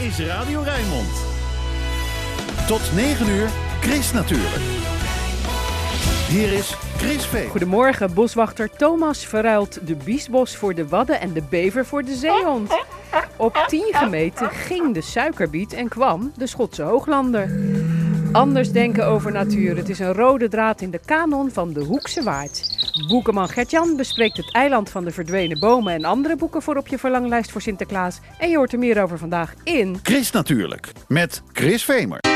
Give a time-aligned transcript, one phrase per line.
[0.00, 1.08] is Radio Rijnmond.
[2.66, 3.48] Tot 9 uur,
[3.80, 4.62] Chris natuurlijk.
[6.28, 7.48] Hier is Chris Vee.
[7.48, 12.84] Goedemorgen, boswachter Thomas verruilt de biesbos voor de wadden en de bever voor de zeehond.
[13.36, 17.50] Op 10 gemeten ging de suikerbiet en kwam de Schotse hooglander.
[18.32, 19.76] Anders denken over natuur.
[19.76, 22.69] Het is een rode draad in de kanon van de Hoekse Waard.
[23.08, 26.98] Boekeman Gertjan bespreekt het eiland van de verdwenen bomen en andere boeken voor op je
[26.98, 28.18] verlanglijst voor Sinterklaas.
[28.38, 29.98] En je hoort er meer over vandaag in...
[30.02, 32.29] Chris natuurlijk, met Chris Vemer.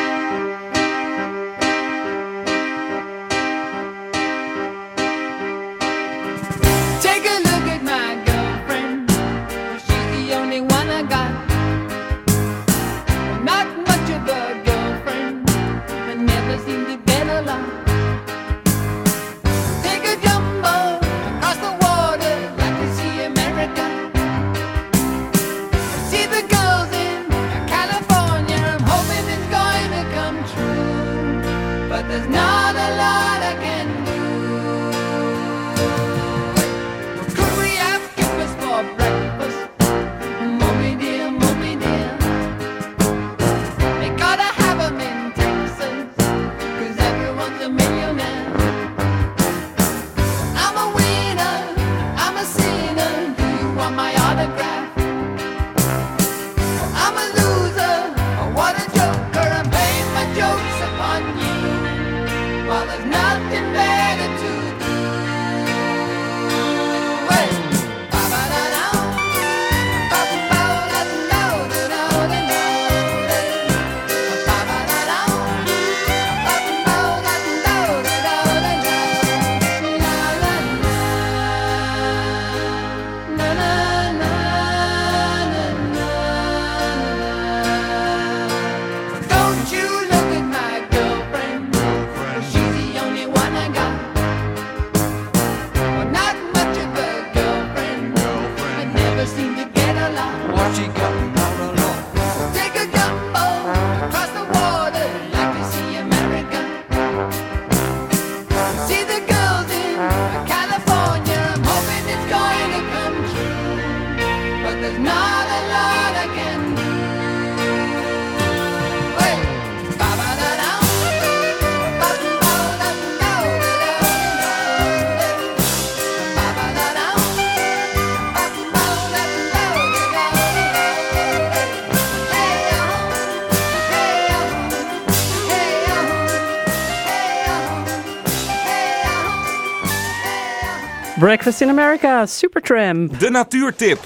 [141.35, 143.21] Breakfast in America, Supertramp.
[143.21, 143.99] De natuurtip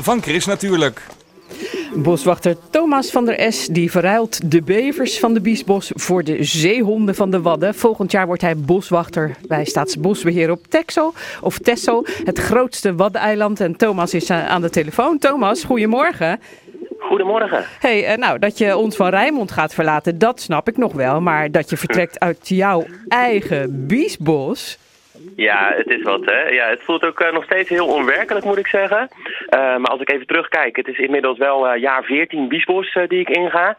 [0.00, 1.02] van Chris natuurlijk.
[1.94, 7.14] Boswachter Thomas van der S die verruilt de bevers van de Biesbos voor de zeehonden
[7.14, 7.74] van de Wadden.
[7.74, 13.60] Volgend jaar wordt hij boswachter bij Staatsbosbeheer op Texel of Texel, het grootste Waddeneiland.
[13.60, 15.18] En Thomas is eh, aan de telefoon.
[15.18, 16.40] Thomas, goedemorgen.
[16.98, 17.64] Goedemorgen.
[17.78, 21.20] Hey, eh, nou, dat je ons van Rijnmond gaat verlaten, dat snap ik nog wel.
[21.20, 24.78] Maar dat je vertrekt uit jouw eigen Biesbos.
[25.36, 26.42] Ja, het is wat, hè.
[26.42, 29.08] Ja, het voelt ook eh, nog steeds heel onwerkelijk, moet ik zeggen.
[29.48, 33.20] Eh, maar als ik even terugkijk, het is inmiddels wel eh, jaar 14 Biesbos die
[33.20, 33.76] ik inga.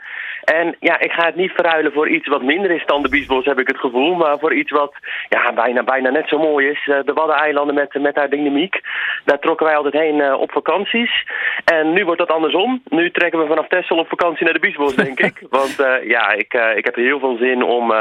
[0.53, 3.45] En ja, ik ga het niet verruilen voor iets wat minder is dan de Biesbos,
[3.45, 4.15] heb ik het gevoel.
[4.15, 4.93] Maar voor iets wat
[5.29, 6.87] ja, bijna, bijna net zo mooi is.
[6.87, 8.81] Eh, de Waddeneilanden met, met haar dynamiek.
[9.25, 11.25] Daar trokken wij altijd heen eh, op vakanties.
[11.65, 12.81] En nu wordt dat andersom.
[12.89, 15.41] Nu trekken we vanaf Texel op vakantie naar de Biesbos, denk ik.
[15.59, 17.91] Want eh, ja, ik, ik heb heel veel zin om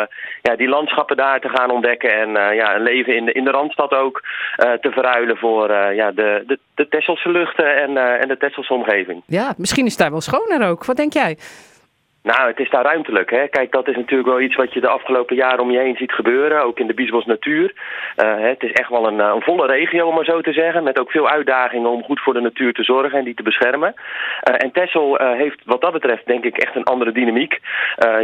[0.43, 2.13] ja, die landschappen daar te gaan ontdekken.
[2.13, 4.23] En ja, een leven in de, in de Randstad ook
[4.57, 9.23] te verruilen voor ja, de, de, de Texelse luchten en, en de Texelse omgeving.
[9.27, 10.85] Ja, misschien is daar wel schoner ook.
[10.85, 11.37] Wat denk jij?
[12.33, 13.31] Nou, het is daar ruimtelijk.
[13.31, 13.49] Hè?
[13.49, 16.13] Kijk, dat is natuurlijk wel iets wat je de afgelopen jaren om je heen ziet
[16.13, 16.63] gebeuren.
[16.63, 17.73] Ook in de Biesbos natuur.
[18.17, 20.83] Eh, het is echt wel een, eh, een volle regio, om maar zo te zeggen.
[20.83, 23.95] Met ook veel uitdagingen om goed voor de natuur te zorgen en die te beschermen.
[24.41, 27.59] Eh, en Texel heeft wat dat betreft denk ik echt een andere dynamiek.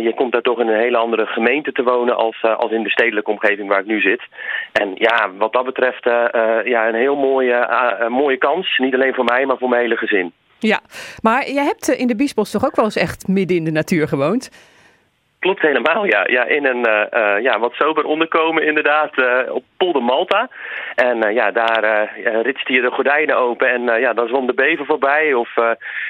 [0.06, 2.90] Je komt daar toch in een hele andere gemeente te wonen als, als in de
[2.90, 4.22] stedelijke omgeving waar ik nu zit.
[4.72, 6.04] En ja, wat dat betreft
[6.64, 7.68] ja, een heel mooie,
[8.08, 8.78] mooie kans.
[8.78, 10.32] Niet alleen voor mij, maar voor mijn hele gezin.
[10.62, 10.80] Ja,
[11.22, 13.70] maar jij hebt eh, in de Biesbos toch ook wel eens echt midden in de
[13.70, 14.50] natuur gewoond?
[15.42, 16.26] Klopt helemaal, ja.
[16.26, 20.48] ja in een eh, eh, ja, wat sober onderkomen inderdaad eh, op Polder Malta.
[20.94, 22.12] En ja, daar
[22.42, 25.34] ritste je de gordijnen open en ja, dan zwom de bever voorbij.
[25.34, 25.54] Of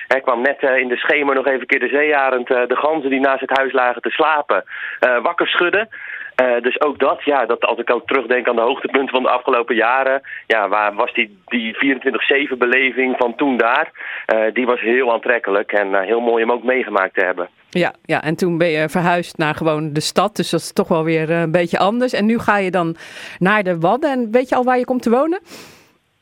[0.06, 3.20] hij kwam net in de schemer nog even een keer de zeearend, de ganzen die
[3.20, 4.64] naast het huis lagen te slapen,
[5.22, 5.88] wakker schudden.
[6.34, 9.28] Eh, dus ook dat, ja, dat als ik ook terugdenk aan de hoogtepunten van de
[9.28, 11.76] afgelopen jaren, ja, waar was die, die
[12.52, 13.90] 24-7 beleving van toen daar,
[14.26, 17.48] eh, die was heel aantrekkelijk en eh, heel mooi om ook meegemaakt te hebben.
[17.70, 20.88] Ja, ja, en toen ben je verhuisd naar gewoon de stad, dus dat is toch
[20.88, 22.12] wel weer een beetje anders.
[22.12, 22.96] En nu ga je dan
[23.38, 25.40] naar de Wadden en weet je al waar je komt te wonen?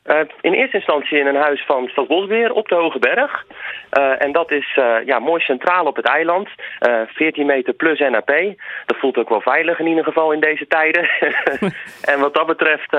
[0.05, 3.45] Uh, in eerste instantie in een huis van Stadsbosbeheer op de Hoge Berg.
[3.97, 6.49] Uh, en dat is uh, ja, mooi centraal op het eiland.
[7.05, 8.55] 14 meter plus NAP.
[8.85, 11.09] Dat voelt ook wel veilig in ieder geval in deze tijden.
[12.11, 12.91] en wat dat betreft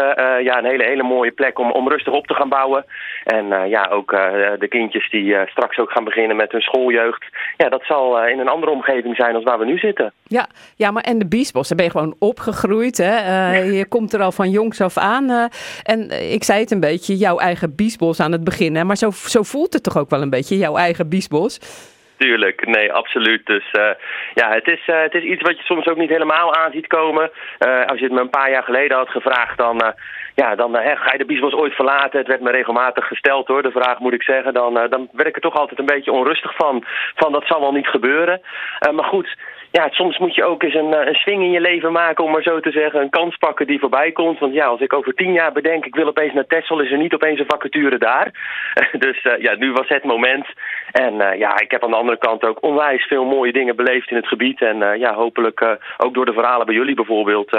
[0.43, 2.84] ja, een hele, hele mooie plek om, om rustig op te gaan bouwen.
[3.25, 4.10] En ja, ook
[4.58, 7.25] de kindjes die straks ook gaan beginnen met hun schooljeugd.
[7.56, 10.12] Ja, dat zal in een andere omgeving zijn dan waar we nu zitten.
[10.26, 10.46] Ja,
[10.76, 12.96] ja maar en de Biesbos, daar ben je gewoon opgegroeid.
[12.98, 13.56] Hè?
[13.58, 15.48] je komt er al van jongs af aan.
[15.82, 18.87] en ik zei het een beetje beetje jouw eigen biesbos aan het beginnen.
[18.87, 21.53] Maar zo, zo voelt het toch ook wel een beetje, jouw eigen biesbos?
[22.17, 23.47] Tuurlijk, nee, absoluut.
[23.47, 23.91] Dus uh,
[24.35, 26.87] ja, het is, uh, het is iets wat je soms ook niet helemaal aan ziet
[26.87, 27.31] komen.
[27.67, 29.94] Uh, als je het me een paar jaar geleden had gevraagd, dan,
[30.35, 32.19] ja, dan ga je de biesbos ooit verlaten.
[32.19, 34.55] Het werd me regelmatig gesteld hoor, de vraag moet ik zeggen.
[34.55, 36.85] Dan, dan werd ik er toch altijd een beetje onrustig van.
[37.15, 38.41] Van dat zal wel niet gebeuren.
[38.94, 39.37] maar goed,
[39.72, 42.42] ja, soms moet je ook eens een, een swing in je leven maken, om maar
[42.42, 43.00] zo te zeggen.
[43.00, 44.38] Een kans pakken die voorbij komt.
[44.38, 46.98] Want ja, als ik over tien jaar bedenk, ik wil opeens naar Texel, is er
[46.98, 48.30] niet opeens een vacature daar.
[49.04, 50.46] dus ja, nu was het moment.
[50.93, 54.17] En ja, ik heb aan de andere kant ook onwijs veel mooie dingen beleefd in
[54.17, 54.61] het gebied.
[54.61, 57.50] En ja, hopelijk ook door de verhalen bij jullie bijvoorbeeld,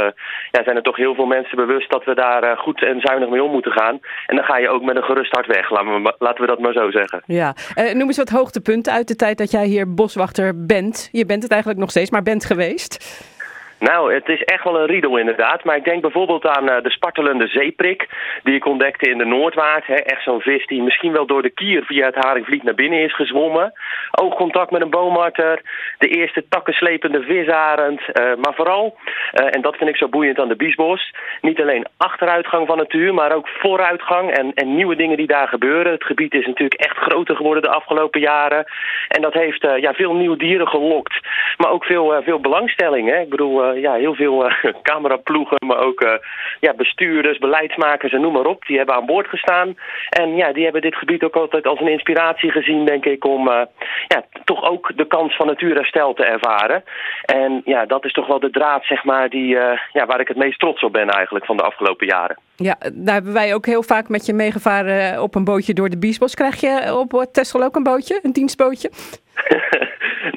[0.52, 3.44] ja, zijn er toch heel veel mensen bewust dat we daar goed en zuinig mee
[3.44, 4.00] om moeten gaan.
[4.26, 6.60] En dan ga je ook met een gerust hart weg, laten we, laten we dat
[6.60, 7.24] maar zo zeggen.
[7.26, 11.10] Ja, noem eens wat hoogtepunten uit de tijd dat jij hier boswachter bent.
[11.12, 13.32] Je bent het eigenlijk nog steeds, maar bent geweest.
[13.90, 15.64] Nou, het is echt wel een riedel inderdaad.
[15.64, 18.08] Maar ik denk bijvoorbeeld aan uh, de spartelende zeeprik...
[18.44, 19.86] die ik ontdekte in de Noordwaard.
[19.86, 19.94] Hè.
[19.94, 23.16] Echt zo'n vis die misschien wel door de kier via het Haringvliet naar binnen is
[23.16, 23.74] gezwommen.
[24.12, 25.62] Oogcontact met een boomarter.
[25.98, 28.02] De eerste takkenslepende visarend.
[28.02, 28.98] Uh, maar vooral,
[29.34, 31.14] uh, en dat vind ik zo boeiend aan de Biesbos...
[31.42, 34.32] niet alleen achteruitgang van natuur, maar ook vooruitgang...
[34.32, 35.92] En, en nieuwe dingen die daar gebeuren.
[35.92, 38.66] Het gebied is natuurlijk echt groter geworden de afgelopen jaren.
[39.08, 41.20] En dat heeft ja, veel nieuwe dieren gelokt.
[41.58, 43.10] Maar ook veel, veel belangstelling.
[43.10, 43.20] Hè.
[43.20, 46.12] Ik bedoel ja, heel veel uh, cameraploegen, maar ook uh,
[46.60, 48.66] ja, bestuurders, beleidsmakers en noem maar op.
[48.66, 49.78] Die hebben aan boord gestaan.
[50.10, 53.48] En ja, die hebben dit gebied ook altijd als een inspiratie gezien, denk ik, om
[54.08, 56.84] ja, toch ook de kans van natuurherstel te ervaren.
[57.26, 59.48] En ja, dat is toch wel de draad, zeg maar, die,
[59.92, 62.38] ja, waar ik het meest trots op ben eigenlijk van de afgelopen jaren.
[62.56, 65.98] Ja, daar hebben wij ook heel vaak met je meegevaren op een bootje door de
[65.98, 66.36] Biesbos.
[66.36, 68.90] Krijg je op Texel ook een bootje, een dienstbootje?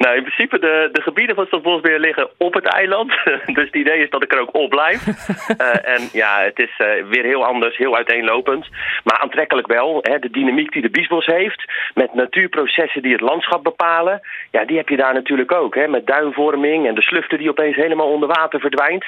[0.07, 3.11] Nou, in principe de, de gebieden van Stadbosbeheer liggen op het eiland.
[3.57, 5.01] dus het idee is dat ik er ook op blijf.
[5.05, 8.67] uh, en ja, het is uh, weer heel anders, heel uiteenlopend.
[9.03, 9.99] Maar aantrekkelijk wel.
[10.01, 14.21] Hè, de dynamiek die de Biesbos heeft, met natuurprocessen die het landschap bepalen.
[14.51, 15.75] Ja, die heb je daar natuurlijk ook.
[15.75, 19.05] Hè, met duinvorming en de slufte die opeens helemaal onder water verdwijnt.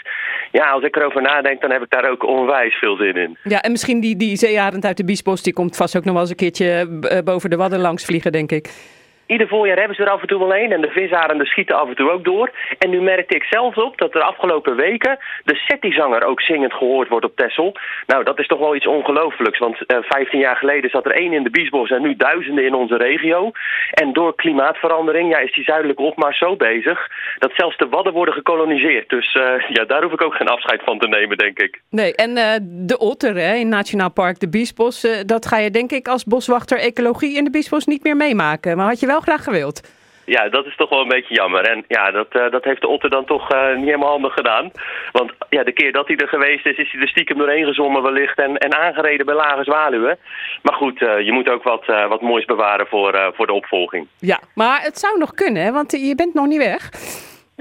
[0.51, 3.37] Ja, als ik erover nadenk, dan heb ik daar ook onwijs veel zin in.
[3.43, 6.21] Ja, en misschien die, die zeearend uit de Biesbos, die komt vast ook nog wel
[6.21, 8.97] eens een keertje eh, boven de wadden langs vliegen, denk ik
[9.29, 10.71] ieder voorjaar hebben ze er af en toe wel een.
[10.71, 12.51] En de visarenden schieten af en toe ook door.
[12.79, 17.09] En nu merkte ik zelfs op dat de afgelopen weken de Setti-zanger ook zingend gehoord
[17.09, 17.75] wordt op Texel.
[18.05, 19.59] Nou, dat is toch wel iets ongelooflijks.
[19.59, 22.73] Want uh, 15 jaar geleden zat er één in de Biesbos en nu duizenden in
[22.73, 23.51] onze regio.
[23.91, 28.33] En door klimaatverandering ja, is die zuidelijke opmars zo bezig dat zelfs de wadden worden
[28.33, 29.09] gekoloniseerd.
[29.09, 31.81] Dus uh, ja, daar hoef ik ook geen afscheid van te nemen, denk ik.
[31.89, 35.91] Nee, en uh, de otter hè, in Nationaal Park de Biesbos, dat ga je denk
[35.91, 38.77] ik als boswachter ecologie in de Biesbos niet meer meemaken.
[38.77, 39.97] Maar had je wel graag gewild.
[40.25, 41.61] Ja, dat is toch wel een beetje jammer.
[41.61, 44.71] En ja, dat, uh, dat heeft de otter dan toch uh, niet helemaal handig gedaan.
[45.11, 48.01] Want ja, de keer dat hij er geweest is, is hij er stiekem doorheen gezommen
[48.01, 50.17] wellicht en, en aangereden bij lage zwaluwen.
[50.61, 54.07] Maar goed, uh, je moet ook wat, wat moois bewaren voor, voor de opvolging.
[54.19, 55.71] Ja, maar het zou nog kunnen, hè?
[55.71, 56.89] want je bent nog niet weg.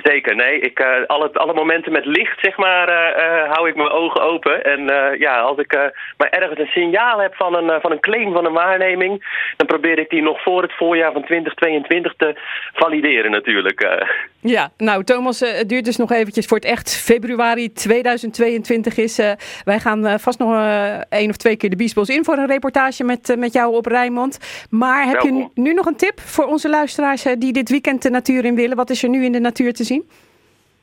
[0.02, 0.60] Zeker, nee.
[0.60, 4.22] Ik, uh, alle, alle momenten met licht, zeg maar, uh, uh, hou ik mijn ogen
[4.22, 4.64] open.
[4.64, 4.80] En
[5.18, 8.52] ja, als ik maar ergens een signaal heb van een, van een claim van een
[8.52, 9.24] waarneming,
[9.56, 12.34] dan probeer ik die nog voor het voorjaar van 2022 te
[12.72, 14.06] valideren natuurlijk.
[14.40, 19.16] Ja, nou Thomas, het duurt dus nog eventjes voor het echt februari 2022 is.
[19.64, 20.50] wij gaan vast nog
[21.08, 24.66] één of twee keer de Biesbos in voor een reportage met, met jou op Rijnmond.
[24.70, 28.44] Maar heb je nu nog een tip voor onze luisteraars die dit weekend de natuur
[28.44, 28.76] in willen?
[28.76, 29.84] Wat is er nu in de natuur te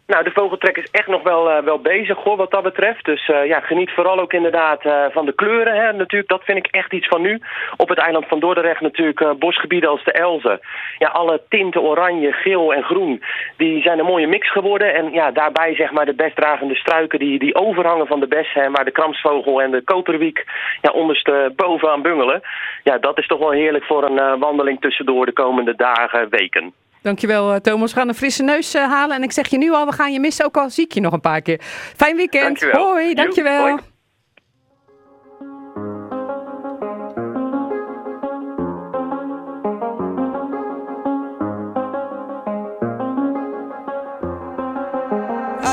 [0.08, 3.06] Nou, de vogeltrek is echt nog wel, uh, wel bezig hoor, wat dat betreft.
[3.06, 5.76] Dus uh, ja, geniet vooral ook inderdaad uh, van de kleuren.
[5.76, 5.94] Hè.
[5.94, 7.42] Natuurlijk, dat vind ik echt iets van nu.
[7.78, 10.60] Op het eiland van Dordrecht natuurlijk bosgebieden als de Elzen.
[10.98, 13.24] Ja, alle tinten oranje, geel en groen,
[13.58, 14.94] die zijn een mooie mix geworden.
[14.94, 18.72] En ja, daarbij zeg maar de bestdragende struiken die, die overhangen van de bes, hè,
[18.72, 20.44] waar de kramsvogel en de koperwiek
[20.82, 22.42] ja, ondersteboven aan bungelen.
[22.84, 26.74] Ja, dat is toch wel heerlijk voor een wandeling tussendoor de komende dagen, weken.
[27.06, 27.94] Dankjewel eh, Thomas.
[27.94, 29.16] We gaan een frisse neus eh, halen.
[29.16, 31.02] En ik zeg je nu al, we gaan je missen, ook al zie ik je
[31.02, 31.62] nog een paar keer.
[31.96, 32.44] Fijn weekend.
[32.44, 32.92] Dankjewel.
[32.92, 33.62] Hoi, dankjewel.
[33.62, 33.78] hoi.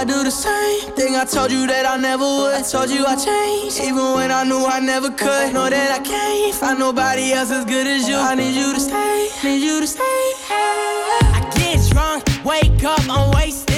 [0.01, 2.55] I do the same thing I told you that I never would.
[2.55, 5.53] I told you I changed, even when I knew I never could.
[5.53, 8.17] Know that I can't find nobody else as good as you.
[8.17, 11.22] I need you to stay, need you to stay.
[11.57, 13.72] Get drunk, wake up, I'm wasted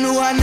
[0.00, 0.39] knew I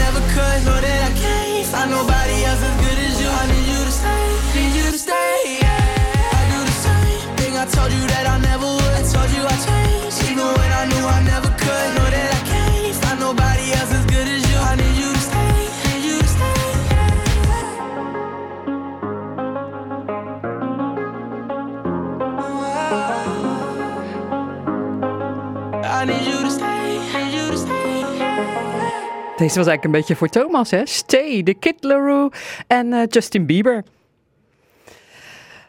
[29.48, 30.86] Deze was eigenlijk een beetje voor Thomas, hè?
[30.86, 32.30] Stay, de Kid Larue
[32.66, 33.84] en eh, Justin Bieber.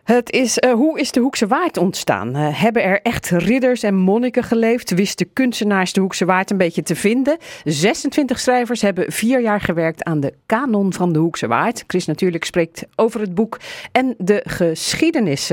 [0.04, 2.36] Het is, eh, hoe is de Hoekse Waard ontstaan?
[2.36, 4.94] Eh, hebben er echt ridders en monniken geleefd?
[4.94, 7.38] Wisten kunstenaars de Hoekse Waard een beetje te vinden?
[7.64, 11.84] 26 schrijvers hebben vier jaar gewerkt aan de kanon van de Hoekse Waard.
[11.88, 13.60] Chris natuurlijk spreekt over het boek
[13.92, 15.52] en de geschiedenis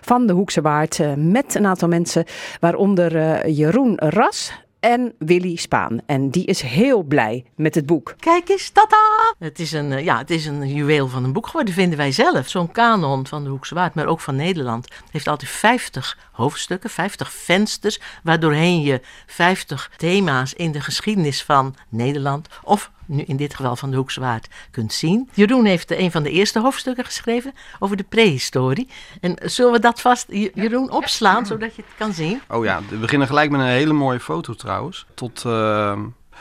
[0.00, 2.24] van de Hoekse Waard met een aantal mensen,
[2.60, 6.00] waaronder Jeroen Ras en Willy Spaan.
[6.06, 8.14] En die is heel blij met het boek.
[8.18, 9.34] Kijk eens, tata!
[9.38, 12.12] Het is een, eh, ja, het is een juweel van een boek geworden, vinden wij
[12.12, 12.48] zelf.
[12.48, 17.32] Zo'n kanon van de Hoekse Waard, maar ook van Nederland, heeft altijd 50 hoofdstukken, 50
[17.32, 23.76] vensters, waardoorheen je 50 thema's in de geschiedenis van Nederland, of nu in dit geval
[23.76, 25.28] van de Hoekse Waard, kunt zien.
[25.32, 28.88] Jeroen heeft een van de eerste hoofdstukken geschreven over de prehistorie.
[29.20, 32.40] En zullen we dat vast, Jeroen, opslaan, zodat je het kan zien?
[32.48, 35.06] Oh ja, we beginnen gelijk met een hele mooie foto trouwens.
[35.14, 35.98] Tot, eh,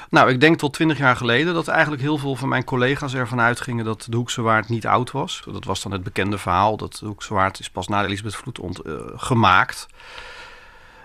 [0.10, 3.40] nou, ik denk tot 20 jaar geleden dat eigenlijk heel veel van mijn collega's ervan
[3.40, 5.44] uitgingen dat de Hoekse Waard niet oud was.
[5.52, 8.60] Dat was dan het bekende verhaal dat de Hoekse Waard is pas na de Elisabethvloed
[8.60, 9.88] ont, eh, gemaakt.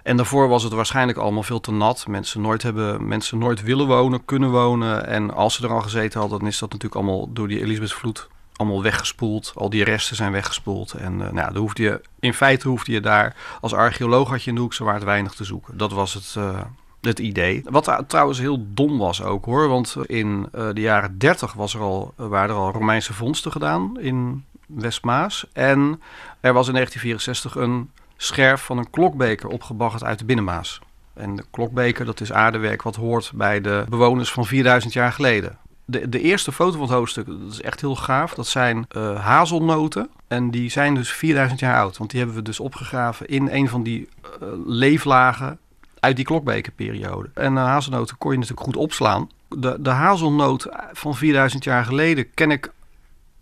[0.09, 2.07] En daarvoor was het waarschijnlijk allemaal veel te nat.
[2.07, 5.07] Mensen nooit, hebben, mensen nooit willen wonen, kunnen wonen.
[5.07, 8.29] En als ze er al gezeten hadden, dan is dat natuurlijk allemaal door die Elisabethvloed
[8.57, 9.53] allemaal weggespoeld.
[9.55, 10.93] Al die resten zijn weggespoeld.
[10.93, 14.49] En eh, nou, ja, hoefde je, in feite hoefde je daar als archeoloog had je
[14.49, 15.77] in de Hoekse Waard weinig te zoeken.
[15.77, 16.61] Dat was het, eh,
[17.01, 17.63] het idee.
[17.65, 19.69] Wat tr- trouwens heel dom was ook hoor.
[19.69, 24.01] Want in eh, de jaren 30 was er al, waren er al Romeinse vondsten gedaan
[24.01, 25.47] in Westmaas.
[25.53, 26.01] En
[26.41, 30.81] er was in 1964 een scherf van een klokbeker opgebaggerd uit de binnenmaas.
[31.15, 35.59] En de klokbeker, dat is aardewerk wat hoort bij de bewoners van 4000 jaar geleden.
[35.85, 38.35] De, de eerste foto van het hoofdstuk, dat is echt heel gaaf.
[38.35, 40.09] Dat zijn eh, hazelnoten.
[40.29, 41.97] En die zijn dus 4000 jaar oud.
[41.97, 45.59] Want die hebben we dus opgegraven in een van die eh, leeflagen
[46.01, 47.31] uit die klokbekerperiode.
[47.35, 49.31] En uh, hazelnoten kon je natuurlijk goed opslaan.
[49.49, 52.73] De, de hazelnoot van 4000 jaar geleden ken ik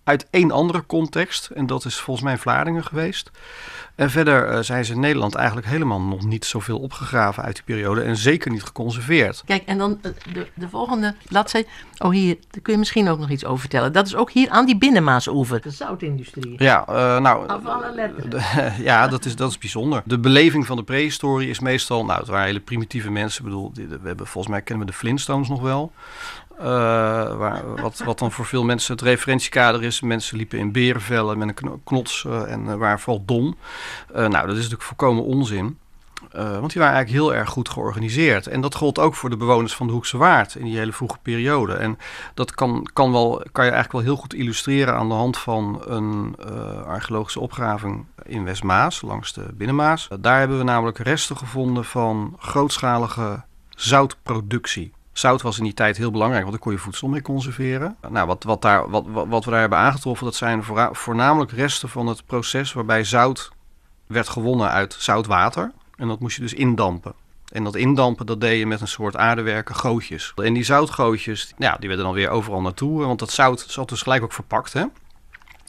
[0.06, 1.46] uit één andere context.
[1.54, 3.30] En dat is volgens mij Vlaardingen geweest.
[3.94, 7.64] En verder uh, zijn ze in Nederland eigenlijk helemaal nog niet zoveel opgegraven uit die
[7.64, 8.02] periode.
[8.02, 9.42] En zeker niet geconserveerd.
[9.46, 11.68] Kijk, en dan uh, de, de volgende bladzijde.
[11.98, 13.92] Oh, hier, daar kun je misschien ook nog iets over vertellen.
[13.92, 15.60] Dat is ook hier aan die Binnenmaasoever.
[15.60, 16.54] De zoutindustrie.
[16.62, 17.46] Ja, uh, nou...
[17.46, 18.30] Af alle letteren.
[18.30, 20.02] De, ja, dat is, dat is bijzonder.
[20.04, 22.04] De beleving van de prehistorie is meestal...
[22.04, 23.44] Nou, het waren hele primitieve mensen.
[23.44, 25.92] Ik bedoel, we hebben, volgens mij kennen we de Flintstones nog wel.
[26.58, 27.36] Eh,
[27.80, 30.00] wat, wat dan voor veel mensen het referentiekader is.
[30.00, 33.56] Mensen liepen in berenvellen met een kno- knots eh, en eh, waren vooral dom.
[34.12, 35.78] Nou, dat is natuurlijk volkomen onzin.
[36.32, 38.46] Want die waren eigenlijk heel erg goed georganiseerd.
[38.46, 41.18] En dat gold ook voor de bewoners van de Hoekse Waard in die hele vroege
[41.22, 41.74] periode.
[41.74, 41.98] En
[42.34, 45.82] dat kan, kan, wel, kan je eigenlijk wel heel goed illustreren aan de hand van
[45.86, 46.36] een
[46.86, 50.08] archeologische opgraving in Westmaas, langs de Binnenmaas.
[50.20, 54.92] Daar hebben we namelijk resten gevonden van grootschalige zoutproductie.
[55.18, 57.96] Zout was in die tijd heel belangrijk, want daar kon je voedsel mee conserveren.
[58.08, 62.06] Nou, wat, wat, daar, wat, wat, we daar hebben aangetroffen, dat zijn voornamelijk resten van
[62.06, 63.50] het proces waarbij zout
[64.06, 65.72] werd gewonnen uit zoutwater.
[65.96, 67.14] En dat moest je dus indampen.
[67.52, 70.32] En dat indampen, dat deed je met een soort aardewerken gootjes.
[70.36, 73.04] En die zoutgootjes, ja, die werden dan weer overal naartoe.
[73.04, 74.84] Want dat zout zat dus gelijk ook verpakt, hè.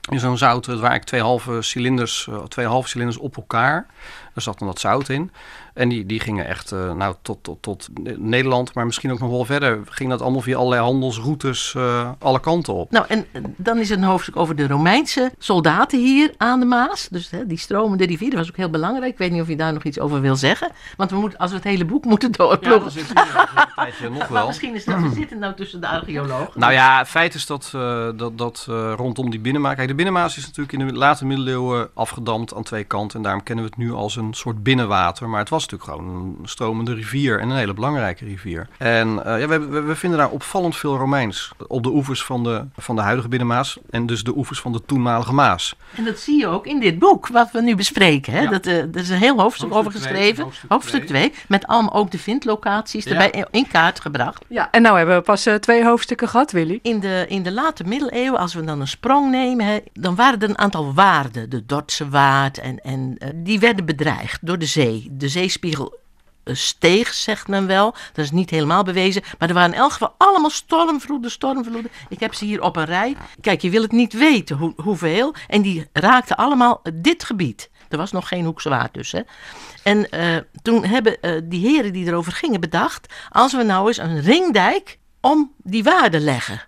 [0.09, 3.85] In zo'n zout, het waren twee halve cilinders, eh, twee halve cilinders op elkaar.
[4.33, 5.31] Daar zat dan dat zout in.
[5.77, 9.29] En die, die gingen echt eh, nou, tot, tot, tot Nederland, maar misschien ook nog
[9.29, 9.79] wel verder.
[9.89, 12.91] Ging dat allemaal via allerlei handelsroutes eh, alle kanten op.
[12.91, 16.65] Nou, en eh, dan is er een hoofdstuk over de Romeinse soldaten hier aan de
[16.65, 17.07] Maas.
[17.11, 19.11] Dus hè, die stromende rivier, dat was ook heel belangrijk.
[19.11, 20.71] Ik weet niet of je daar nog iets over wil zeggen.
[20.97, 22.91] Want we moeten, als we het hele boek moeten doorploegen.
[22.91, 24.47] zit hier een tijdje nog maar wel.
[24.47, 26.59] misschien is dat, we zitten nou tussen de archeologen.
[26.59, 29.75] Nou ja, het feit is dat, eh, dat, dat eh, rondom die binnenmaas...
[29.75, 33.17] Kijk, de binnenmaas is natuurlijk in de late middeleeuwen afgedamd aan twee kanten.
[33.17, 35.29] En daarom kennen we het nu als een soort binnenwater.
[35.29, 38.67] Maar het was natuurlijk gewoon een stromende rivier en een hele belangrijke rivier.
[38.77, 41.51] En eh, ja, we, we, vinden daar opvallend veel Romeins.
[41.67, 44.81] Op de oevers van de, van de huidige binnenmaas en dus de oevers van de
[44.85, 45.75] toenmalige Maas.
[45.95, 48.33] En dat zie je ook in dit boek wat we nu bespreken.
[48.33, 48.41] Hè?
[48.41, 48.49] Ja.
[48.49, 50.43] Dat, eh, er is een heel hoofdstuk, Hoofdstuk over geschreven.
[50.43, 51.29] hoofdstuk Hoofdstuk twee.
[51.29, 51.43] 2.
[51.47, 53.11] Met allemaal ook de vindlocaties Ja.
[53.11, 54.45] erbij in kaart gebracht.
[54.47, 56.79] Ja, en nou hebben we pas eh, twee hoofdstukken gehad, Willy.
[56.81, 60.39] In de, in de late middeleeuwen, als we dan een sprong nemen, hè, dan waren
[60.39, 61.49] er een aantal waarden.
[61.49, 65.07] De Dordtse waard en, en eh, die werden bedreigd door de zee.
[65.11, 65.99] De zeespiegel
[66.43, 67.91] eh, steeg, zegt men wel.
[68.13, 69.21] Dat is niet helemaal bewezen.
[69.39, 71.91] Maar er waren in elk geval allemaal stormvloeden, stormvloeden.
[72.09, 73.15] Ik heb ze hier op een rij.
[73.41, 75.33] Kijk, je wil het niet weten hoe, hoeveel.
[75.47, 77.69] En die raakten allemaal dit gebied.
[77.89, 79.11] Er was nog geen Hoekse Waard dus.
[79.11, 79.21] Hè.
[79.83, 83.13] En eh, toen hebben eh, die heren die erover gingen bedacht...
[83.29, 86.61] als we nou eens een ringdijk om die waarden leggen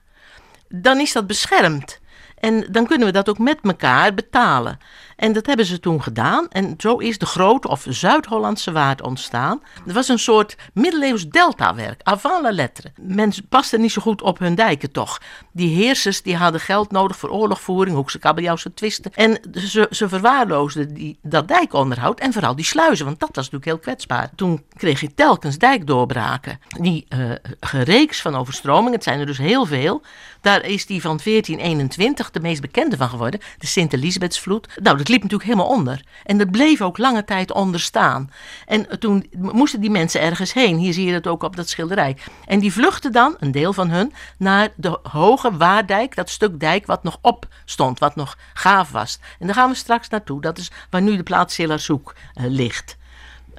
[0.69, 1.98] dan is dat beschermd.
[2.39, 4.79] En dan kunnen we dat ook met elkaar betalen.
[5.19, 6.47] En dat hebben ze toen gedaan.
[6.49, 9.61] En zo is de Grote of Zuid-Hollandse Waard ontstaan.
[9.87, 12.91] Er was een soort middeleeuws deltawerk, avant la lettre.
[13.01, 15.21] Mensen pasten niet zo goed op hun dijken toch.
[15.51, 19.11] Die heersers die hadden geld nodig voor oorlogvoering, Hoekse kabeljauwse twisten.
[19.13, 23.65] En ze, ze verwaarloosden die, dat dijkonderhoud en vooral die sluizen, want dat was natuurlijk
[23.65, 24.29] heel kwetsbaar.
[24.35, 26.59] Toen kreeg je telkens dijkdoorbraken.
[26.67, 27.19] Die eh
[27.59, 30.01] gereeks van overstromingen, het zijn er dus heel veel.
[30.41, 34.67] Daar is die van 1421 de meest bekende van geworden, de Sint-Elisabethsvloed.
[34.81, 36.01] Nou, dat liep natuurlijk helemaal onder.
[36.23, 38.29] En dat bleef ook lange tijd onder staan.
[38.65, 40.77] En toen moesten die mensen ergens heen.
[40.77, 42.17] Hier zie je dat ook op dat schilderij.
[42.45, 46.85] En die vluchtten dan, een deel van hun, naar de hoge Waardijk, dat stuk dijk
[46.85, 49.19] wat nog op stond, wat nog gaaf was.
[49.39, 50.41] En daar gaan we straks naartoe.
[50.41, 52.97] Dat is waar nu de plaats Sillerzoek eh, ligt.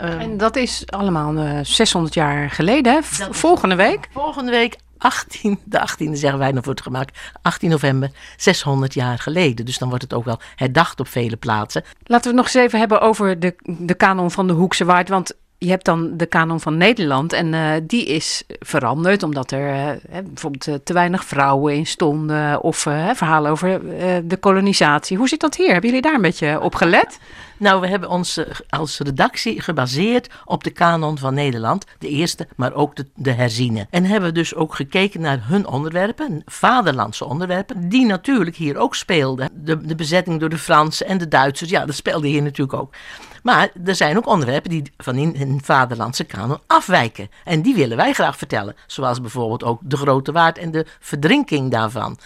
[0.00, 3.02] En dat is allemaal eh, 600 jaar geleden, hè?
[3.30, 4.08] Volgende week.
[4.12, 9.64] Volgende week 18, de 18e zeggen wij nog het gemaakt, 18 november, 600 jaar geleden.
[9.64, 11.82] Dus dan wordt het ook wel herdacht op vele plaatsen.
[12.04, 15.08] Laten we het nog eens even hebben over de, de kanon van de Hoekse Waard.
[15.08, 19.74] Want je hebt dan de kanon van Nederland en eh, die is veranderd omdat er
[19.74, 22.62] eh, bijvoorbeeld eh, te weinig vrouwen in stonden.
[22.62, 23.80] Of verhalen over
[24.28, 25.16] de kolonisatie.
[25.16, 25.72] Hoe zit dat hier?
[25.72, 27.18] Hebben jullie daar een beetje op gelet?
[27.60, 31.84] Nou, we hebben ons eh, als redactie gebaseerd op de kanon van Nederland.
[31.98, 33.86] De eerste, maar ook de, de herziene.
[33.90, 39.50] En hebben dus ook gekeken naar hun onderwerpen, vaderlandse onderwerpen, die natuurlijk hier ook speelden.
[39.52, 42.94] De, de bezetting door de Fransen en de Duitsers, ja, dat speelde hier natuurlijk ook.
[43.42, 47.30] Maar er zijn ook onderwerpen die van in een vaderlandse kanon afwijken.
[47.44, 48.76] En die willen wij graag vertellen.
[48.86, 52.18] Zoals bijvoorbeeld ook de Grote Waard en de verdrinking daarvan.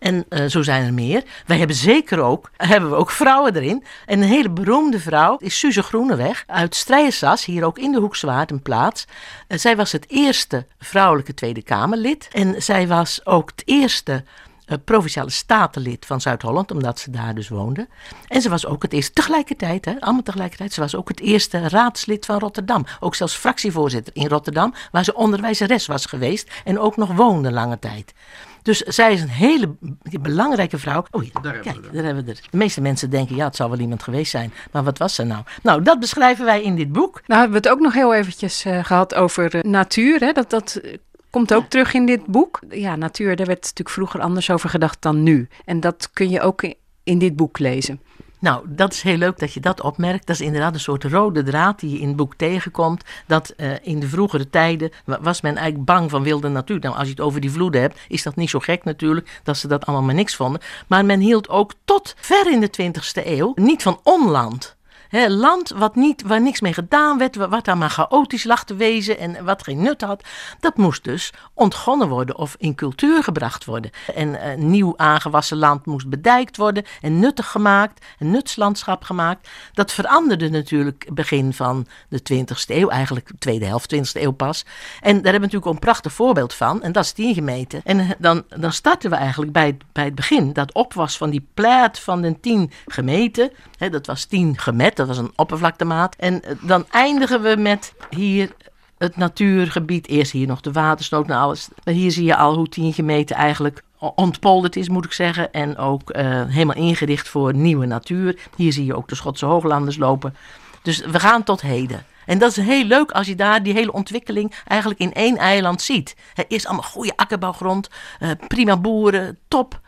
[0.00, 1.22] En eh, zo zijn er meer.
[1.46, 3.84] Wij hebben zeker ook, hebben we ook vrouwen erin.
[4.06, 8.50] En een hele beroemde vrouw is Suze Groeneweg uit Strijersas, hier ook in de Hoekswaard
[8.50, 9.06] een plaats.
[9.46, 12.28] Eh, zij was het eerste vrouwelijke Tweede Kamerlid.
[12.32, 14.24] En zij was ook het eerste
[14.70, 17.88] eh, provinciale statenlid van Zuid-Holland, omdat ze daar dus woonde.
[18.28, 21.68] En ze was ook het eerste, tegelijkertijd, hè, allemaal tegelijkertijd, ze was ook het eerste
[21.68, 22.84] raadslid van Rotterdam.
[23.00, 27.78] Ook zelfs fractievoorzitter in Rotterdam, waar ze onderwijzeres was geweest en ook nog woonde lange
[27.78, 28.12] tijd.
[28.62, 29.76] Dus zij is een hele
[30.20, 31.04] belangrijke vrouw.
[31.10, 31.94] Oh ja, Daar hebben kijk, we er.
[31.94, 32.40] daar hebben we er.
[32.50, 34.52] De meeste mensen denken, ja, het zal wel iemand geweest zijn.
[34.72, 35.42] Maar wat was ze nou?
[35.62, 37.22] Nou, dat beschrijven wij in dit boek.
[37.26, 40.20] Nou hebben we het ook nog heel eventjes eh, gehad over eh, natuur.
[40.20, 40.32] Hè?
[40.32, 40.96] Dat, dat eh,
[41.30, 42.60] komt ook terug in dit boek.
[42.70, 45.48] Ja, natuur, daar werd natuurlijk vroeger anders over gedacht dan nu.
[45.64, 48.00] En dat kun je ook in dit boek lezen.
[48.40, 50.26] Nou, dat is heel leuk dat je dat opmerkt.
[50.26, 53.04] Dat is inderdaad een soort rode draad die je in het boek tegenkomt.
[53.26, 56.78] Dat eh, in de vroegere tijden wa- was men eigenlijk bang van wilde natuur.
[56.80, 59.56] Nou, als je het over die vloeden hebt, is dat niet zo gek natuurlijk dat
[59.56, 60.60] ze dat allemaal maar niks vonden.
[60.86, 64.76] Maar men hield ook tot ver in de 20ste eeuw niet van onland.
[65.10, 68.64] Hè, land wat niet, waar niks mee gedaan werd, wa- wat daar maar chaotisch lag
[68.64, 70.24] te wezen en wat geen nut had,
[70.60, 73.90] dat moest dus ontgonnen worden of in cultuur gebracht worden.
[74.14, 79.48] En eh, nieuw aangewassen land moest bedijkt worden en nuttig gemaakt, een nutslandschap gemaakt.
[79.72, 84.64] Dat veranderde natuurlijk begin van de 20ste eeuw, eigenlijk tweede helft 20ste eeuw pas.
[85.00, 87.80] En daar hebben we natuurlijk een prachtig voorbeeld van, en dat is tien gemeten.
[87.84, 91.30] En eh, dan, dan starten we eigenlijk bij, bij het begin, dat op was van
[91.30, 93.50] die plaat van de tien gemeten.
[93.90, 96.16] Dat was tien gemet, dat was een oppervlaktemaat.
[96.16, 98.52] En eh, dan eindigen we met hier
[98.98, 100.08] het natuurgebied.
[100.08, 101.68] Eerst hier nog de watersnood en alles.
[101.84, 105.52] Maar hier zie je al hoe tien gemeten eigenlijk ontpolderd is, moet ik zeggen.
[105.52, 108.38] En ook eh, helemaal ingericht voor nieuwe natuur.
[108.56, 110.34] Hier zie je ook de Schotse hooglanders lopen.
[110.82, 112.04] Dus we gaan tot heden.
[112.26, 115.82] En dat is heel leuk als je daar die hele ontwikkeling eigenlijk in één eiland
[115.82, 116.16] ziet.
[116.34, 119.80] Hè, eerst allemaal goede akkerbouwgrond, eh, prima boeren, top,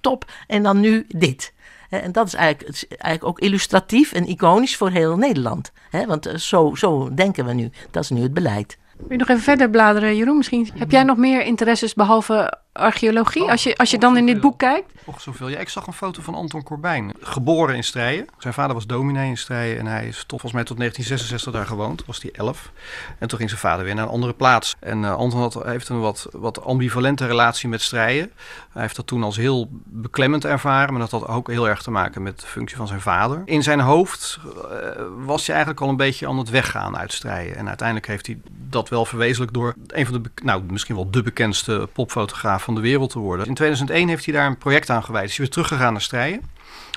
[0.00, 0.24] top.
[0.46, 1.52] En dan nu dit.
[1.88, 5.72] En dat is eigenlijk, eigenlijk ook illustratief en iconisch voor heel Nederland.
[6.06, 7.70] Want eh, zo, zo denken we nu.
[7.90, 8.78] Dat is nu het beleid.
[8.96, 10.36] Wil je nog even verder bladeren, Jeroen?
[10.36, 13.50] Misschien heb jij nog meer interesses behalve archeologie?
[13.50, 14.92] Als je, als je dan in dit boek kijkt?
[15.04, 15.48] Och, zoveel.
[15.48, 17.12] Ja, ik zag een foto van Anton Corbijn.
[17.20, 18.26] Geboren in Strijen.
[18.38, 19.78] Zijn vader was dominee in Strijen.
[19.78, 22.04] En hij is toch volgens mij tot 1966 daar gewoond.
[22.06, 22.72] Was hij 11.
[23.18, 24.76] En toen ging zijn vader weer naar een andere plaats.
[24.80, 28.32] En eh, Anton had, heeft een wat, wat ambivalente relatie met Strijen.
[28.72, 30.92] Hij heeft dat toen als heel beklemmend ervaren.
[30.92, 33.42] Maar dat had ook heel erg te maken met de functie van zijn vader.
[33.44, 37.56] In zijn hoofd eh, was hij eigenlijk al een beetje aan het weggaan uit Strijen.
[37.56, 38.38] En uiteindelijk heeft hij
[38.70, 42.88] dat wel verwezenlijk door een van de, nou misschien wel de bekendste popfotograaf van de
[42.88, 43.46] wereld te worden.
[43.46, 45.24] In 2001 heeft hij daar een project aan gewijd.
[45.24, 46.40] Is hij weer teruggegaan naar Strijen.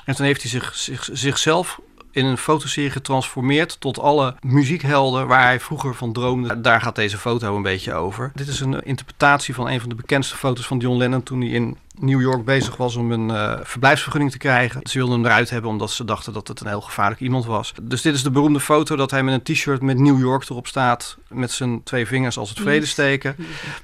[0.04, 1.80] En toen heeft hij zich, zich, zichzelf
[2.10, 6.60] in een fotoserie getransformeerd tot alle muziekhelden waar hij vroeger van droomde.
[6.60, 8.30] Daar gaat deze foto een beetje over.
[8.34, 11.50] Dit is een interpretatie van een van de bekendste foto's van John Lennon toen hij
[11.50, 14.80] in New York bezig was om een eh, verblijfsvergunning te krijgen.
[14.84, 17.72] Ze wilden hem eruit hebben omdat ze dachten dat het een heel gevaarlijk iemand was.
[17.82, 20.66] Dus dit is de beroemde foto dat hij met een t-shirt met New York erop
[20.66, 21.18] staat.
[21.28, 23.36] Met zijn twee vingers als het vredesteken.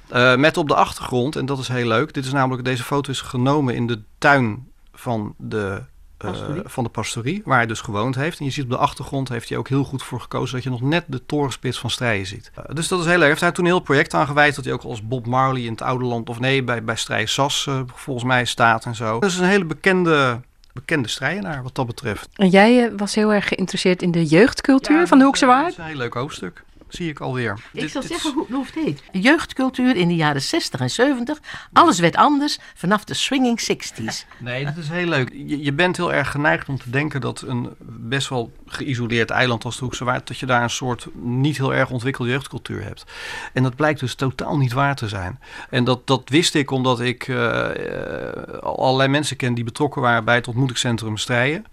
[0.07, 2.13] Eh, met op de achtergrond, en dat is heel leuk.
[2.13, 5.81] Dit is namelijk, deze foto is genomen in de tuin van de
[6.23, 8.39] eh, van de pastorie, waar hij dus gewoond heeft.
[8.39, 10.69] En je ziet op de achtergrond heeft hij ook heel goed voor gekozen dat je
[10.69, 12.51] nog net de torenspits van Strijen ziet.
[12.55, 13.27] Eh, dus dat is heel erg.
[13.27, 15.71] Heeft hij toen een heel project aan gewijd dat hij ook als Bob Marley in
[15.71, 19.19] het oude land, of nee, bij, bij Strijen Sas eh, volgens mij staat en zo.
[19.19, 20.41] Dat is een hele bekende,
[20.73, 22.29] bekende strijenaar wat dat betreft.
[22.35, 25.63] En jij was heel erg geïnteresseerd in de jeugdcultuur Ja, van de Hoekse Waard?
[25.63, 26.63] Dat is een heel leuk hoofdstuk.
[26.89, 27.59] Zie ik alweer.
[27.73, 29.03] Ik zal zeggen hoe, hoe het heet.
[29.11, 31.39] Jeugdcultuur in de jaren 60 en 70.
[31.73, 34.25] Alles werd anders vanaf de swinging 60s.
[34.37, 35.29] Nee, dat is heel leuk.
[35.33, 39.65] Je, je bent heel erg geneigd om te denken dat een best wel geïsoleerd eiland
[39.65, 43.05] als de Hoekse Waard, dat je daar een soort niet heel erg ontwikkelde jeugdcultuur hebt.
[43.53, 45.39] En dat blijkt dus totaal niet waar te zijn.
[45.69, 50.25] En dat, dat wist ik omdat ik eh, eh, allerlei mensen ken die betrokken waren
[50.25, 51.65] bij het ontmoetingscentrum Strijen.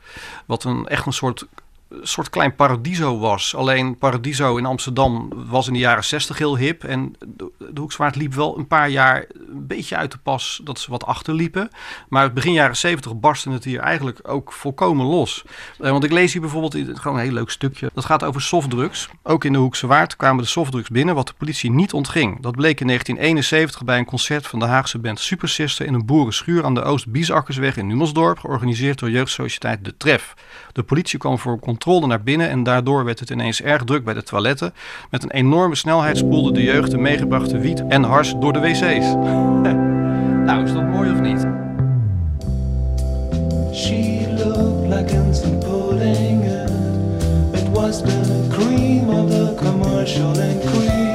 [0.46, 1.46] Wat een, echt een soort
[2.03, 3.55] soort klein paradiso was.
[3.55, 6.85] Alleen paradiso in Amsterdam was in de jaren 60 heel hip.
[6.85, 10.90] En de, Hoekswaard liep wel een paar jaar een beetje uit de pas dat ze
[10.90, 11.70] wat achterliepen.
[12.09, 15.44] Maar begin jaren 70 barstte het hier eigenlijk ook volkomen los.
[15.79, 17.90] Eh, want ik lees hier bijvoorbeeld gewoon een heel leuk stukje.
[17.94, 19.09] Dat gaat over softdrugs.
[19.22, 22.42] Ook in de Hoekse Waard kwamen de softdrugs binnen, wat de politie niet ontging.
[22.42, 26.07] Dat bleek in 1971 bij een concert van de Haagse band Super Sister in een
[26.07, 30.35] boerenschuur aan de Oost-Biesakkersweg in Numelsdorp, georganiseerd door jeugdsociëteit De Tref.
[30.72, 34.14] De politie kwam voor controle naar binnen en daardoor werd het ineens erg druk bij
[34.14, 34.74] de toiletten.
[35.10, 39.14] Met een enorme snelheid spoelde de jeugd de meegebrachte wiet en hars door de wc's.
[40.46, 41.46] nou, is dat mooi of niet?
[43.72, 45.44] She looked like and
[47.54, 51.06] It was the cream of the commercial increase.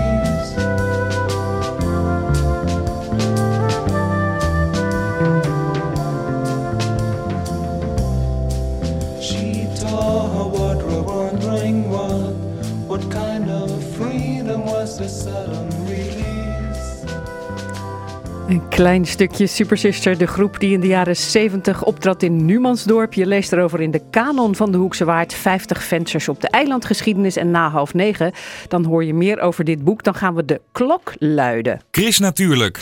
[18.51, 23.13] Een klein stukje Super Sister, de groep die in de jaren 70 optrad in Numansdorp.
[23.13, 25.33] Je leest erover in de kanon van de Hoekse Waard.
[25.33, 27.35] 50 vensters op de eilandgeschiedenis.
[27.35, 28.31] En na half negen,
[28.67, 30.03] dan hoor je meer over dit boek.
[30.03, 31.81] Dan gaan we de klok luiden.
[31.91, 32.79] Chris Natuurlijk.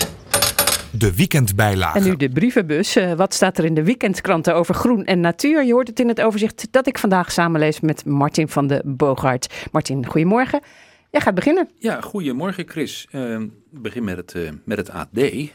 [0.92, 1.98] De weekendbijlage.
[1.98, 2.96] En nu de brievenbus.
[2.96, 5.66] Eh, wat staat er in de weekendkranten over groen en natuur?
[5.66, 9.68] Je hoort het in het overzicht dat ik vandaag samenlees met Martin van de Boogaard.
[9.72, 10.62] Martin, goedemorgen.
[11.12, 11.70] Jij gaat beginnen.
[11.78, 13.08] Ja, goedemorgen Chris.
[13.72, 15.18] Ik begin met het, eh, met het AD.
[15.18, 15.52] Eh,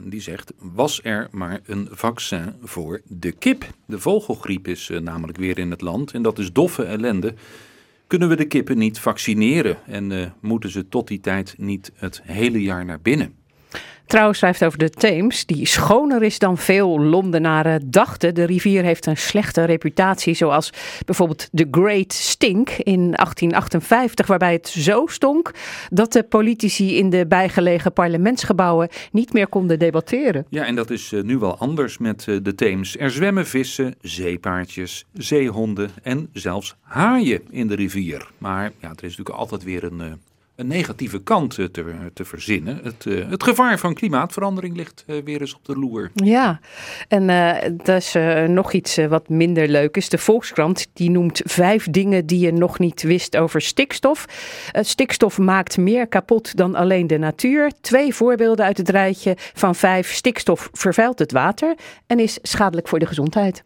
[0.00, 3.64] die zegt, was er maar een vaccin voor de kip?
[3.86, 7.34] De vogelgriep is eh, namelijk weer in het land en dat is doffe ellende.
[8.10, 12.20] Kunnen we de kippen niet vaccineren en eh, moeten ze tot die tijd niet het
[12.24, 13.34] hele jaar naar binnen?
[14.10, 18.34] Trouw schrijft over de Theems, die schoner is dan veel Londenaren dachten.
[18.34, 20.72] De rivier heeft een slechte reputatie, zoals
[21.04, 25.50] bijvoorbeeld de Great Stink in 1858, waarbij het zo stonk
[25.90, 30.46] dat de politici in de bijgelegen parlementsgebouwen niet meer konden debatteren.
[30.48, 32.96] Ja, en dat is eh, nu wel anders met eh, de Theems.
[32.98, 38.30] Er zwemmen vissen, zeepaardjes, zeehonden en zelfs haaien in de rivier.
[38.38, 40.12] Maar ja, er is natuurlijk altijd weer een, eh,
[40.60, 42.80] een negatieve kant eh, te, te verzinnen.
[42.82, 46.10] Het, eh, het gevaar van klimaatverandering ligt eh, weer eens op de loer.
[46.14, 46.60] Ja,
[47.08, 50.08] en eh dat is nog iets wat minder leuk is.
[50.08, 54.24] De Volkskrant die noemt vijf dingen die je nog niet wist over stikstof.
[54.72, 57.72] Stikstof maakt meer kapot dan alleen de natuur.
[57.80, 60.12] Twee voorbeelden uit het rijtje van vijf.
[60.12, 61.74] Stikstof vervuilt het water
[62.06, 63.62] en is schadelijk voor de gezondheid.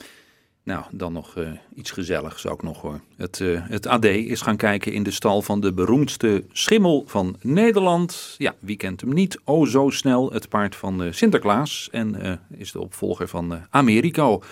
[0.64, 3.00] Nou, dan nog eh, iets gezelligs ook nog hoor.
[3.16, 7.36] Het, eh, het AD is gaan kijken in de stal van de beroemdste schimmel van
[7.40, 8.34] Nederland.
[8.38, 9.40] Ja, wie kent hem niet?
[9.44, 10.32] Oh, zo snel.
[10.32, 14.42] Het paard van eh, Sinterklaas en is de opvolger van Americo.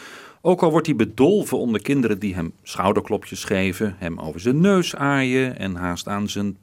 [0.41, 4.97] Ook al wordt hij bedolven onder kinderen die hem schouderklopjes geven, hem over zijn neus
[4.97, 6.57] aaien en haast aan zijn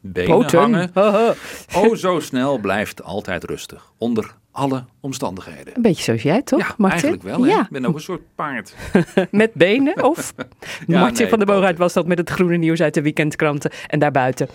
[0.00, 0.58] benen Poten.
[0.58, 0.90] hangen.
[1.76, 3.92] Oh, zo snel blijft altijd rustig.
[3.98, 5.76] Onder alle omstandigheden.
[5.76, 7.02] Een beetje zoals jij, toch, Ja, Martin?
[7.08, 7.42] eigenlijk wel.
[7.46, 7.54] Hè?
[7.54, 8.74] Ja, Ik ben ook een soort paard.
[9.30, 10.34] met benen of...
[10.86, 11.76] Ja, Martin nee, van der poten.
[11.76, 14.48] was dat met het groene nieuws uit de weekendkranten en daarbuiten.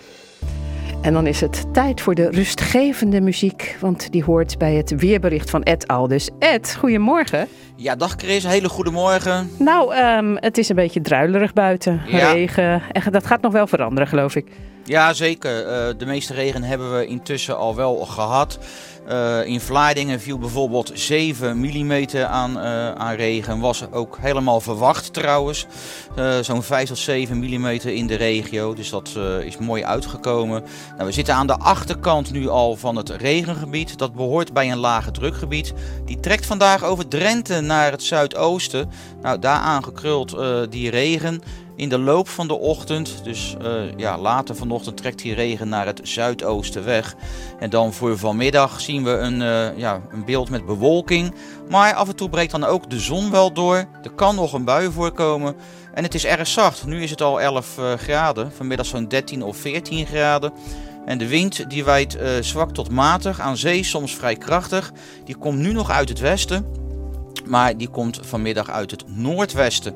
[1.02, 5.50] En dan is het tijd voor de rustgevende muziek, want die hoort bij het weerbericht
[5.50, 6.08] van Ed al.
[6.08, 7.48] Dus Ed, goedemorgen.
[7.76, 9.50] Ja, dag Chris, hele goede morgen.
[9.58, 12.02] Nou, ehm, het is een beetje druilerig buiten.
[12.06, 12.32] Ja.
[12.32, 12.82] Regen.
[12.92, 14.46] En dat gaat nog wel veranderen, geloof ik.
[14.84, 15.66] Ja, zeker.
[15.66, 18.58] Eh, de meeste regen hebben we intussen al wel gehad.
[19.06, 23.60] Eh, in Vlaardingen viel bijvoorbeeld 7 mm aan, eh, aan regen.
[23.60, 25.66] Was ook helemaal verwacht trouwens.
[26.16, 28.74] Eh, Zo'n 5 tot 7 mm in de regio.
[28.74, 30.64] Dus dat is mooi uitgekomen.
[30.96, 33.98] Nou, we zitten aan de achterkant nu al van het regengebied.
[33.98, 35.72] Dat behoort bij een lage drukgebied.
[36.04, 38.90] Die trekt vandaag over Drenthe naar het zuidoosten.
[39.22, 40.36] Nou, daar aangekruld
[40.70, 41.42] die regen
[41.80, 43.24] in de loop van de ochtend.
[43.24, 47.14] Dus eh, ja, later vanochtend trekt die regen naar het zuidoosten weg.
[47.58, 51.34] En dan voor vanmiddag zien we een, eh, ja, een beeld met bewolking.
[51.68, 53.76] Maar af en toe breekt dan ook de zon wel door.
[54.02, 55.56] Er kan nog een bui voorkomen.
[55.94, 56.86] En het is erg zacht.
[56.86, 58.52] Nu is het al 11 eh, graden.
[58.52, 60.52] Vanmiddag zo'n 13 of 14 graden.
[61.06, 63.40] En de wind die waait eh, zwak tot matig.
[63.40, 64.92] Aan zee soms vrij krachtig.
[65.24, 66.66] Die komt nu nog uit het westen.
[67.44, 69.94] Maar die komt vanmiddag uit het noordwesten.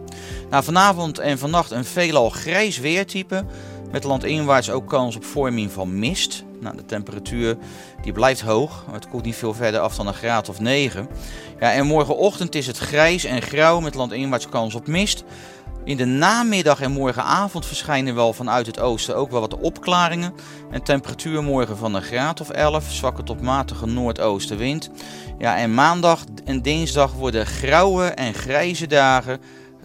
[0.51, 3.45] Nou, vanavond en vannacht een veelal grijs weertype.
[3.91, 6.45] Met landinwaarts ook kans op vorming van mist.
[6.61, 7.57] Nou, de temperatuur
[8.03, 8.85] die blijft hoog.
[8.93, 11.09] Het koelt niet veel verder af dan een graad of 9.
[11.61, 15.25] Ja, en morgenochtend is het grijs en grauw met landinwaarts kans op mist.
[15.85, 20.35] In de namiddag en morgenavond verschijnen wel vanuit het oosten ook wel wat opklaringen.
[20.71, 24.91] En temperatuur morgen van een graad of 11, zwakke tot matige noordoostenwind.
[25.39, 29.41] Ja, en maandag en dinsdag worden grauwe en grijze dagen.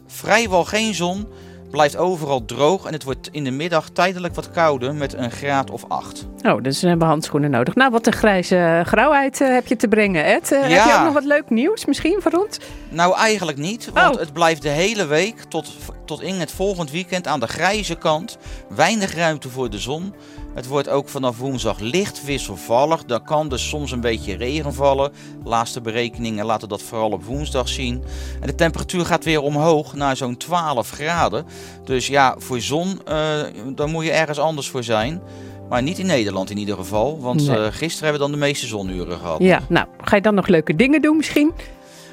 [0.08, 1.28] Vrijwel geen zon,
[1.72, 5.72] blijft overal droog en het wordt in de middag tijdelijk wat kouder met een graad
[5.72, 6.28] of 8.
[6.42, 7.76] Oh, dus we hebben handschoenen nodig.
[7.76, 10.52] Nou, wat een grijze grauwheid eh, heb je te brengen, Ed.
[10.52, 12.58] Eh, Heb je ook nog wat leuk nieuws misschien voor ons?
[12.90, 14.20] Nou, eigenlijk niet, want Oh.
[14.22, 15.68] het blijft de hele week tot,
[16.06, 18.38] tot in het volgend weekend aan de grijze kant.
[18.76, 20.14] Weinig ruimte voor de zon.
[20.60, 23.06] Het wordt ook vanaf woensdag licht wisselvallig.
[23.06, 25.12] Dan kan dus soms een beetje regen vallen.
[25.44, 28.04] Laatste berekeningen laten dat vooral op woensdag zien.
[28.42, 31.46] En de temperatuur gaat weer omhoog naar zo'n 12 graden.
[31.84, 33.40] Dus ja, voor zon, eh
[33.76, 35.22] daar moet je ergens anders voor zijn.
[35.70, 37.20] Maar niet in Nederland in ieder geval.
[37.20, 37.58] Want Nee.
[37.58, 39.40] eh, gisteren hebben we dan de meeste zonuren gehad.
[39.42, 41.52] Ja, nou, ga je dan nog leuke dingen doen misschien?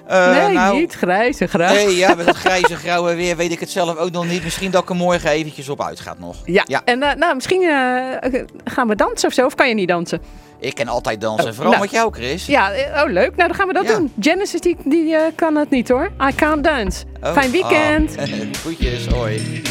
[0.06, 1.74] Eh, nee, nou, niet grijze grauw.
[1.74, 4.44] Nee, ja, met dat grijze grauwe weer weet ik het zelf ook nog niet.
[4.44, 6.36] Misschien dat ik er morgen eventjes op uitgaat nog.
[6.44, 9.88] Ja, en eh, nou, misschien eh, gaan we dansen of zo, of kan je niet
[9.88, 10.20] dansen?
[10.60, 11.82] Ik kan altijd dansen, Oh, vooral nou.
[11.84, 12.46] met jou, Chris.
[12.46, 12.70] Ja,
[13.04, 13.36] oh leuk.
[13.36, 13.96] Nou, dan gaan we dat Ja.
[13.96, 14.12] doen.
[14.20, 16.10] Genesis, die, die kan het niet hoor.
[16.30, 17.04] I can't dance.
[17.22, 18.16] Oh, Fijn weekend.
[18.18, 18.24] ah.
[18.52, 19.62] Groetjes, hoi.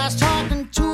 [0.00, 0.89] Fat guys talking to me, trying to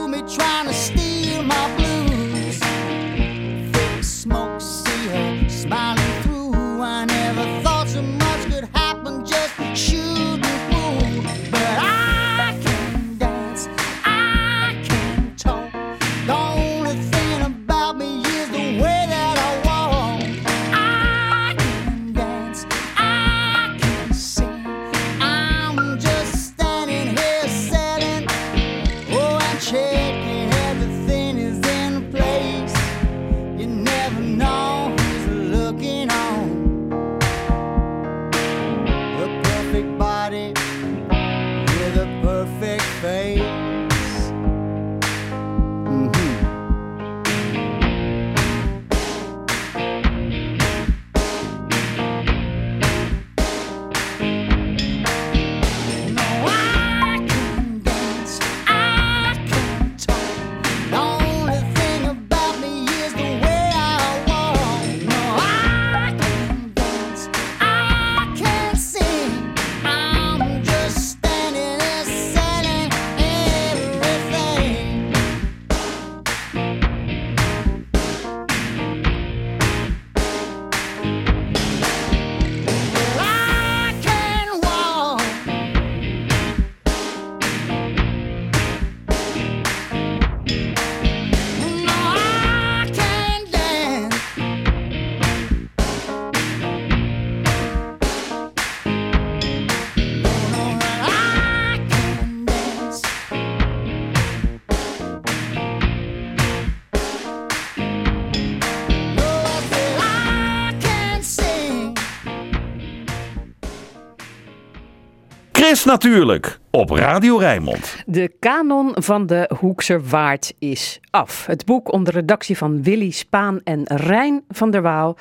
[115.66, 117.96] Chris natuurlijk, op Radio Rijnmond.
[118.06, 121.46] De kanon van de Hoekser Waard is af.
[121.46, 125.16] Het boek onder redactie van Willy Spaan en Rijn van der Waal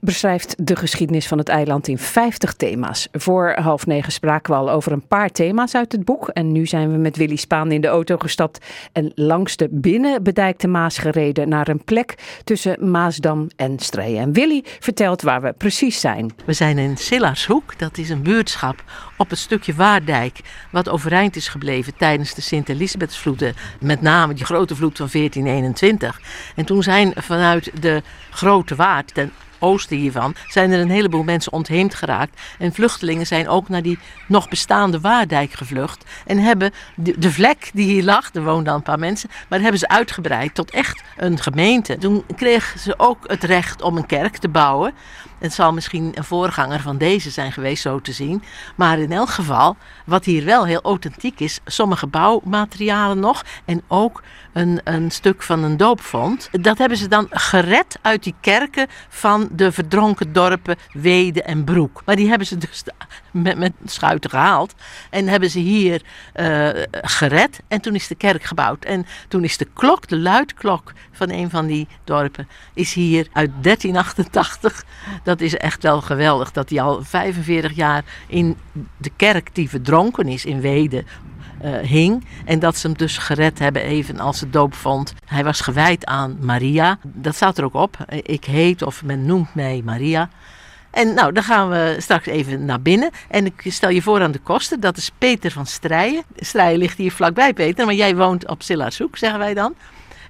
[0.00, 3.08] beschrijft de geschiedenis van het eiland in 50 thema's.
[3.12, 6.28] Voor half negen spraken we al over een paar thema's uit het boek.
[6.28, 10.68] En nu zijn we met Willy Spaan in de auto gestapt en langs de binnenbedijkte
[10.68, 14.20] Maas gereden naar een plek tussen Maasdam en Strijen.
[14.20, 16.32] En Willy vertelt waar we precies zijn.
[16.46, 18.82] We zijn in Sillarshoek, dat is een buurtschap
[19.16, 20.40] op het stukje Waardijk,
[20.70, 26.20] wat overeind is gebleven tijdens de Sint-Elisabethsvloeden, met name die grote vloed van 1421.
[26.56, 29.32] En toen zijn vanuit de Grote Waard, ten
[29.64, 32.40] oosten hiervan, zijn er een heleboel mensen ontheemd geraakt.
[32.58, 33.98] En vluchtelingen zijn ook naar die
[34.28, 38.78] nog bestaande Waardijk gevlucht en hebben de, de vlek die hier lag, er woonden al
[38.78, 41.98] een paar mensen, maar hebben ze uitgebreid tot echt een gemeente.
[41.98, 44.94] Toen kregen ze ook het recht om een kerk te bouwen.
[45.38, 48.42] Het zal misschien een voorganger van deze zijn geweest, zo te zien.
[48.76, 54.22] Maar in elk geval, wat hier wel heel authentiek is, sommige bouwmaterialen nog en ook
[54.54, 56.48] een, een stuk van een doopvond.
[56.52, 62.02] Dat hebben ze dan gered uit die kerken van de verdronken dorpen Wede en Broek.
[62.04, 62.84] Maar die hebben ze dus
[63.30, 64.74] met, met schuiten gehaald
[65.10, 67.60] en hebben ze hier eh, gered.
[67.68, 68.84] En toen is de kerk gebouwd.
[68.84, 73.50] En toen is de klok, de luidklok van een van die dorpen, is hier uit
[73.60, 74.84] 1388.
[75.22, 78.56] Dat is echt wel geweldig dat hij al 45 jaar in
[78.96, 81.04] de kerk die verdronken is in Wede
[81.64, 82.24] eh, hing.
[82.44, 85.14] En dat ze hem dus gered hebben, even als het doopvond.
[85.26, 86.98] Hij was gewijd aan Maria.
[87.02, 87.96] Dat staat er ook op.
[88.22, 90.28] Ik heet of men noemt mij Maria.
[90.90, 93.10] En nou, dan gaan we straks even naar binnen.
[93.28, 94.80] En ik stel je voor aan de kosten.
[94.80, 96.22] Dat is Peter van Strijen.
[96.36, 97.84] Strijen ligt hier vlakbij, Peter.
[97.84, 99.74] Maar jij woont op Sillarshoek, zeggen wij dan.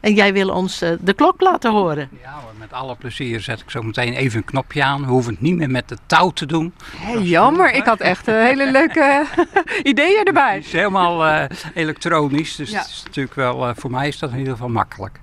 [0.05, 2.09] En jij wil ons eh, de klok laten horen.
[2.23, 5.01] Ja hoor, met alle plezier zet ik zo meteen even een knopje aan.
[5.01, 6.75] We hoeven het niet meer met de touw te doen.
[7.23, 9.25] Jammer, ik had echt een hele leuke
[9.83, 10.55] ideeën erbij.
[10.55, 11.45] Het is helemaal eh,
[11.75, 12.79] elektronisch, dus Ja.
[12.79, 15.21] het is natuurlijk wel, eh, voor mij is dat in ieder geval makkelijk.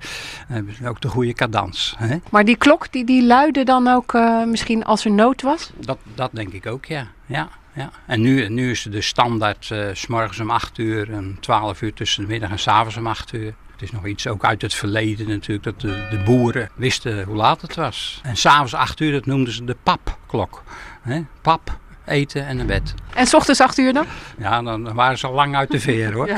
[0.77, 1.95] Ze ook de goede cadans.
[1.97, 2.17] Hè?
[2.31, 5.71] Maar die klok, die, die luidde dan ook eh, misschien als er nood was?
[5.77, 7.07] Dat, dat denk ik ook, ja.
[7.25, 7.49] ja.
[7.73, 7.89] Ja.
[8.05, 11.93] En nu, nu is de standaard eh, s morgens om 8 uur en 12 uur
[11.93, 13.53] tussen de middag en 's avonds om 8 uur.
[13.81, 17.35] Het is nog iets ook uit het verleden natuurlijk, dat de, de boeren wisten hoe
[17.35, 18.21] laat het was.
[18.23, 20.63] En s'avonds 8 uur, dat noemden ze de papklok.
[21.01, 21.21] Hè?
[21.41, 22.93] Pap, eten en naar bed.
[23.13, 24.05] En s ochtends 8 uur dan?
[24.37, 26.27] Ja, dan waren ze al lang uit de veer hoor.
[26.27, 26.37] Ja.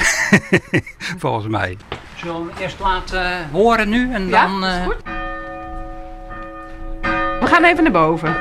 [1.24, 1.78] Volgens mij.
[2.16, 4.64] Zullen we hem eerst laten horen nu en Ja, dan...
[4.66, 4.98] is eh, goed.
[7.39, 8.36] We gaan even naar boven.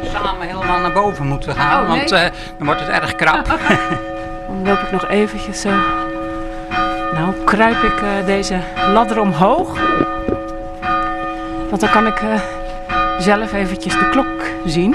[0.00, 1.98] niet samen helemaal naar boven moeten gaan, Oh, nee.
[1.98, 3.46] want eh, dan wordt het erg krap.
[4.48, 5.70] Dan loop ik nog eventjes zo.
[7.14, 8.58] Nou, kruip ik eh, deze
[8.92, 9.78] ladder omhoog.
[11.68, 12.40] Want dan kan ik eh,
[13.18, 14.94] zelf eventjes de klok zien.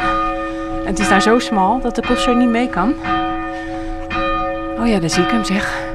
[0.79, 2.93] En het is daar zo smal dat de kosser niet mee kan.
[4.79, 5.87] Oh ja, daar zie ik hem zeg.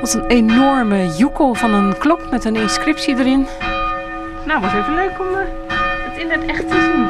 [0.00, 3.46] Wat een enorme joekel van een klok met een inscriptie erin.
[4.44, 5.40] Nou, was even leuk om eh,
[6.10, 7.06] het in het echt te zien.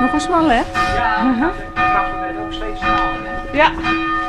[0.00, 0.62] Nog een smalle, hè?
[0.96, 3.18] Ja, de trappen werden ook steeds smaller.
[3.24, 3.56] Hè?
[3.56, 3.64] Ja.
[3.64, 4.20] Ja.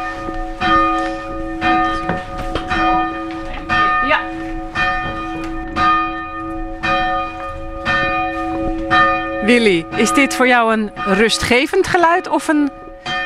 [9.46, 12.70] Willy, is dit voor jou een rustgevend geluid of een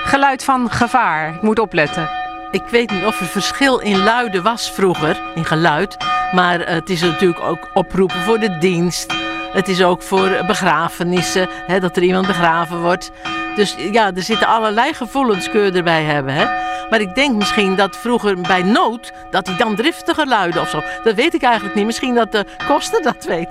[0.04, 1.36] geluid van gevaar?
[1.36, 2.10] Ik moet opletten.
[2.52, 5.98] Ik weet niet of er verschil in luiden was vroeger, in geluid.
[6.32, 9.14] Maar het is natuurlijk ook oproepen voor de dienst.
[9.52, 13.12] Het is ook voor begrafenissen, hè, dat er iemand begraven wordt.
[13.56, 16.34] Dus ja, er zitten allerlei gevoelens kun je erbij hebben.
[16.34, 16.46] Hè?
[16.90, 20.82] Maar ik denk misschien dat vroeger bij nood, dat hij dan driftiger luidde of zo.
[21.04, 21.86] Dat weet ik eigenlijk niet.
[21.86, 23.50] Misschien dat de koster dat weet.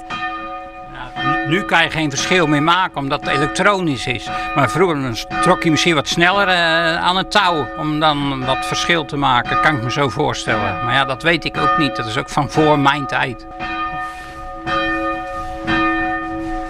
[1.48, 4.28] Nu, kan je geen verschil meer maken omdat het elektronisch is.
[4.54, 9.04] Maar vroeger trok je misschien wat sneller eh, aan het touw om dan wat verschil
[9.04, 9.60] te maken.
[9.60, 10.84] Kan ik me zo voorstellen.
[10.84, 11.96] Maar ja, dat weet ik ook niet.
[11.96, 13.46] Dat is ook van voor mijn tijd.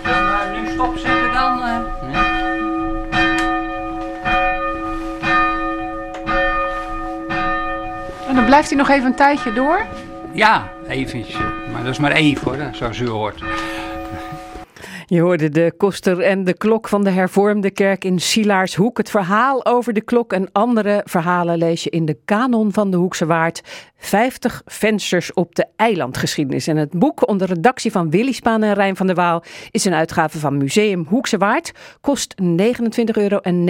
[0.03, 1.63] Zullen we nu stopzetten dan?
[1.63, 1.75] eh?
[8.29, 9.87] En dan blijft hij nog even een tijdje door.
[10.33, 11.37] Ja, eventjes.
[11.73, 13.43] Maar dat is maar even hoor, zoals u hoort.
[15.09, 18.97] Je hoorde de koster en de klok van de hervormde kerk in Sielaarshoek.
[18.97, 22.97] Het verhaal over de klok en andere verhalen lees je in de kanon van de
[22.97, 23.61] Hoekse Waard.
[23.97, 26.67] 50 vensters op de eilandgeschiedenis.
[26.67, 29.95] En het boek onder redactie van Willy Spaan en Rijn van der Waal is een
[29.95, 31.73] uitgave van Museum Hoekse Waard.
[32.01, 32.47] Kost 29,90
[33.13, 33.39] euro.
[33.39, 33.65] En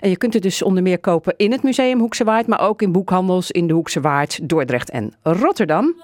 [0.00, 2.92] je kunt het dus onder meer kopen in het Museum Hoekse Waard, maar ook in
[2.92, 5.94] boekhandels in de Hoekse Waard, Dordrecht en Rotterdam.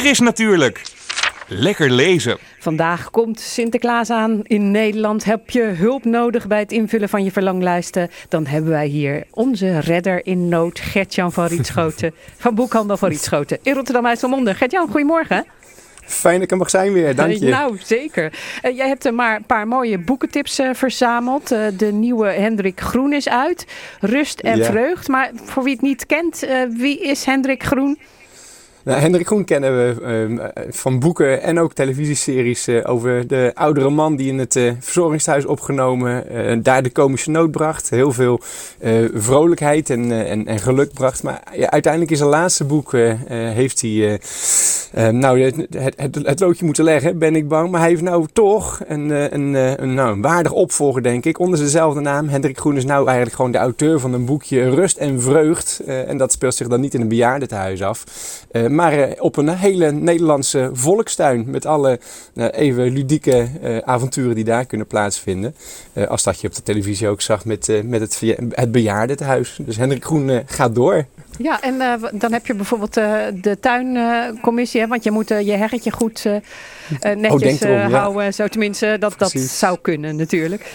[0.00, 0.82] Chris natuurlijk.
[1.46, 2.38] Lekker lezen.
[2.58, 5.24] Vandaag komt Sinterklaas aan in Nederland.
[5.24, 8.10] Heb je hulp nodig bij het invullen van je verlanglijsten?
[8.28, 12.14] Dan hebben wij hier onze redder in nood, Gertjan van Rietschoten.
[12.38, 14.54] van Boekhandel van Rietschoten in Rotterdam IJsselmonde.
[14.54, 15.46] Gertjan, goedemorgen.
[16.04, 17.48] Fijn dat ik er mag zijn weer, dank je.
[17.48, 18.32] Nou, zeker.
[18.62, 21.52] Eh, jij hebt er maar een paar mooie boekentips eh, verzameld.
[21.52, 23.66] Eh, de nieuwe Hendrik Groen is uit.
[24.00, 24.64] Rust en Ja.
[24.64, 25.08] vreugd.
[25.08, 27.98] Maar voor wie het niet kent, eh, wie is Hendrik Groen?
[28.88, 33.50] Nou, Hendrik Groen kennen we ehm, eh, van boeken en ook televisieseries eh, over de
[33.54, 36.24] oudere man die in het eh, verzorgingshuis opgenomen,
[36.62, 37.90] daar de komische noot bracht.
[37.90, 38.40] Heel veel
[39.14, 41.22] vrolijkheid en, en, en geluk bracht.
[41.22, 42.92] Maar ja, uiteindelijk is zijn laatste boek,
[43.28, 44.18] heeft hij
[44.92, 45.66] eh, eh, nou, het,
[45.96, 47.70] het, het, loodje moeten leggen, ben ik bang.
[47.70, 51.58] Maar hij heeft nou toch een, een, een, nou, een waardig opvolger, denk ik, onder
[51.58, 52.28] dezelfde naam.
[52.28, 55.80] Hendrik Groen is nou eigenlijk gewoon de auteur van een boekje Rust en Vreugd.
[55.86, 58.04] En dat speelt zich dan niet in een bejaardentehuis af.
[58.78, 61.44] Maar eh, op een hele Nederlandse volkstuin.
[61.46, 62.00] Met alle
[62.34, 65.54] nou, even ludieke eh, avonturen die daar kunnen plaatsvinden.
[65.92, 69.58] Eh, als dat je op de televisie ook zag met, eh, met het, het bejaardentehuis.
[69.60, 71.06] Dus Hendrik Groen eh, gaat door.
[71.38, 74.86] Ja, en eh, dan heb je bijvoorbeeld eh, de tuincommissie.
[74.86, 76.36] want je moet eh, je herretje goed eh,
[77.00, 77.98] eh, netjes denk erom, eh, ja.
[77.98, 78.34] houden.
[78.34, 80.72] Zo tenminste, dat, dat zou kunnen natuurlijk.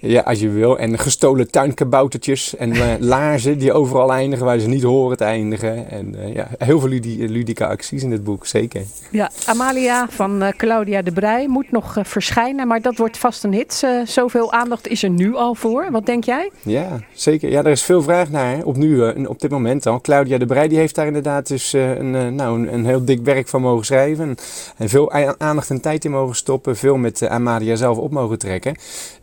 [0.00, 0.78] Ja, als je wil.
[0.78, 2.82] En gestolen tuinkaboutertjes en eh,
[3.14, 5.90] laarzen die overal eindigen waar ze niet horen te eindigen.
[5.90, 8.82] En eh, ja, heel veel ludi- ludieke acties in dit boek, zeker.
[9.10, 12.66] Ja, Amalia van eh, Claudia de Brij moet nog verschijnen.
[12.66, 13.86] Maar dat wordt vast een hit.
[14.04, 15.90] Zoveel aandacht is er nu al voor.
[15.90, 16.50] Wat denk jij?
[16.62, 17.50] Ja, zeker.
[17.50, 20.00] Ja, er is veel vraag naar hè, op nu, eh, op dit moment al.
[20.00, 23.48] Claudia de Brij die heeft daar inderdaad dus een, nou, een, een heel dik werk
[23.48, 24.28] van mogen schrijven.
[24.28, 24.36] En,
[24.76, 26.76] en veel aandacht en tijd in mogen stoppen.
[26.76, 28.76] Veel met Amalia zelf op mogen trekken.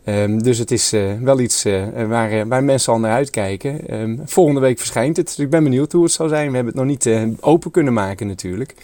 [0.05, 3.87] Ehm, dus het is eh, wel iets eh, waar, eh, waar mensen al naar uitkijken.
[3.87, 5.25] Ehm, volgende week verschijnt het.
[5.25, 6.49] Dus ik ben benieuwd hoe het zal zijn.
[6.49, 8.75] We hebben het nog niet open kunnen maken natuurlijk.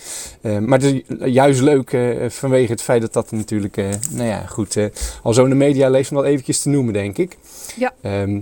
[0.41, 1.01] Ehm, maar het is
[1.33, 3.75] juist leuk vanwege het feit dat dat natuurlijk,
[4.11, 4.89] nou ja, goed,
[5.23, 7.37] al zo in de media leeft om dat eventjes te noemen, denk ik.
[7.75, 7.93] Ja.
[8.01, 8.39] Ehm,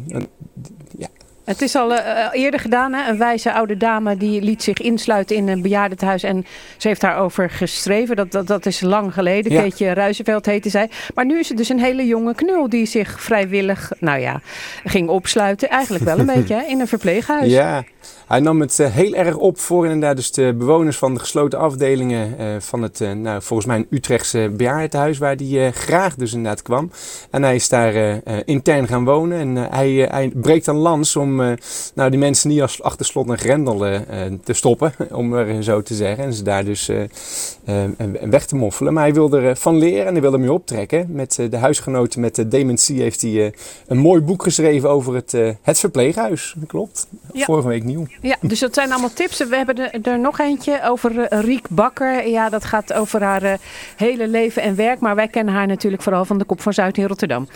[0.98, 1.08] ja.
[1.50, 2.93] Het is al eh, eh, eerder gedaan.
[2.93, 3.10] Hè?
[3.10, 6.24] Een wijze oude dame die liet zich insluiten in een bejaardentehuis.
[6.24, 6.45] En
[6.78, 8.16] ze heeft daarover geschreven.
[8.16, 9.52] Dat, dat, dat is lang geleden.
[9.52, 9.62] Ja.
[9.62, 10.89] Keetje Ruizenveld heette zij.
[11.16, 14.41] Maar nu is het dus een hele jonge knul die zich vrijwillig, nou ja,
[14.84, 15.70] ging opsluiten.
[15.70, 17.52] Eigenlijk wel een beetje hè, in een verpleeghuis.
[17.52, 17.84] Ja,
[18.28, 21.60] hij nam het eh, heel erg op voor inderdaad dus de bewoners van de gesloten
[21.60, 26.91] afdelingen van het, nou, volgens mij een Utrechtse bejaardentehuis waar hij graag dus inderdaad kwam.
[27.32, 31.39] En hij is daar intern gaan wonen en hij, hij breekt een lans om
[31.96, 35.64] nou, die mensen niet als achter slot en grendel eh, eh, te stoppen, om er
[35.64, 36.24] zo te zeggen.
[36.24, 37.04] En ze daar dus eh,
[37.66, 37.90] eh,
[38.30, 38.94] weg te moffelen.
[38.94, 41.06] Maar hij wilde er eh, van leren en hij wilde ermee optrekken.
[41.10, 43.52] Met eh, de huisgenoten met de dementie heeft hij eh,
[43.88, 46.56] een mooi boek geschreven over het, eh, het verpleeghuis.
[46.68, 47.08] Klopt.
[47.34, 47.46] Ja.
[47.46, 48.06] Vorige week nieuw.
[48.22, 49.38] Ja, dus dat zijn allemaal tips.
[49.38, 52.28] We hebben er, er nog eentje over eh, Riek Bakker.
[52.28, 53.54] Ja, dat gaat over haar eh,
[53.96, 55.00] hele leven en werk.
[55.00, 57.48] Maar wij kennen haar natuurlijk vooral van de Kop van Zuid in Rotterdam.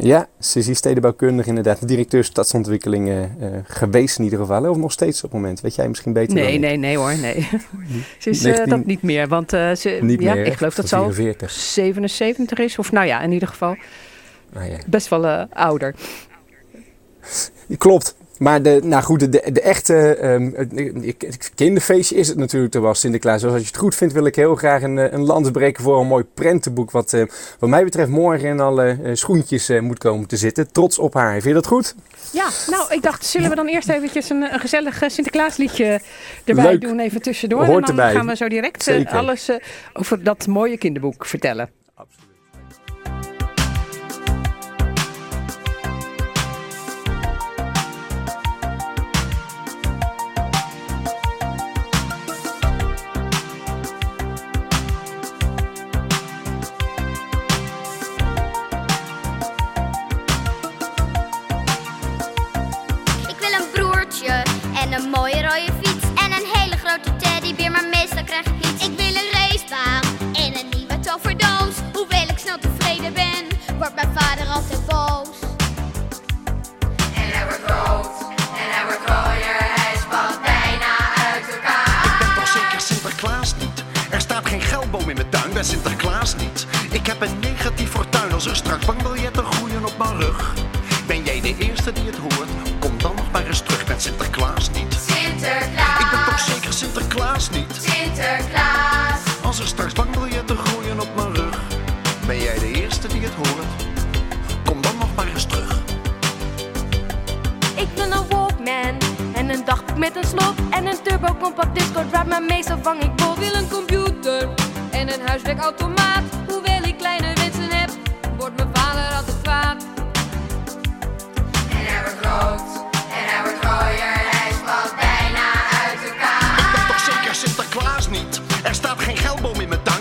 [0.00, 3.24] Ja, ze is stedenbouwkundige inderdaad, directeur stadsontwikkeling eh,
[3.64, 4.70] geweest in ieder geval.
[4.70, 7.16] Of nog steeds op het moment, weet jij misschien beter dan Nee, nee, nee hoor,
[7.18, 7.48] nee.
[8.18, 10.74] Ze is eh, 19 dat niet meer, want eh, ze, Niet ja, meer, ik geloof
[10.74, 11.50] dat ze al 44.
[11.50, 12.78] 77 is.
[12.78, 13.76] Of nou ja, in ieder geval
[14.54, 14.78] Ah, ja.
[14.86, 15.94] best wel ouder.
[17.78, 18.16] Klopt.
[18.38, 20.50] Maar de, nou goed, de, de, de echte ehm,
[21.54, 23.42] kinderfeestje is het natuurlijk toch wel, Sinterklaas.
[23.42, 25.82] Dus als je het goed vindt, wil ik heel graag een, eh, een lans breken
[25.82, 26.90] voor een mooi prentenboek.
[26.90, 27.22] Wat eh,
[27.58, 30.72] wat mij betreft morgen in alle eh, schoentjes moet komen te zitten.
[30.72, 31.32] Trots op haar.
[31.32, 31.94] Vind je dat goed?
[32.32, 36.00] Ja, nou, ik dacht, zullen we dan eerst eventjes een, een gezellig Sinterklaasliedje
[36.44, 36.80] erbij Leuk.
[36.80, 37.64] doen, even tussendoor.
[37.64, 38.14] Hoort en dan erbij.
[38.14, 39.50] gaan we zo direct alles
[39.92, 41.77] over dat mooie kinderboek vertellen.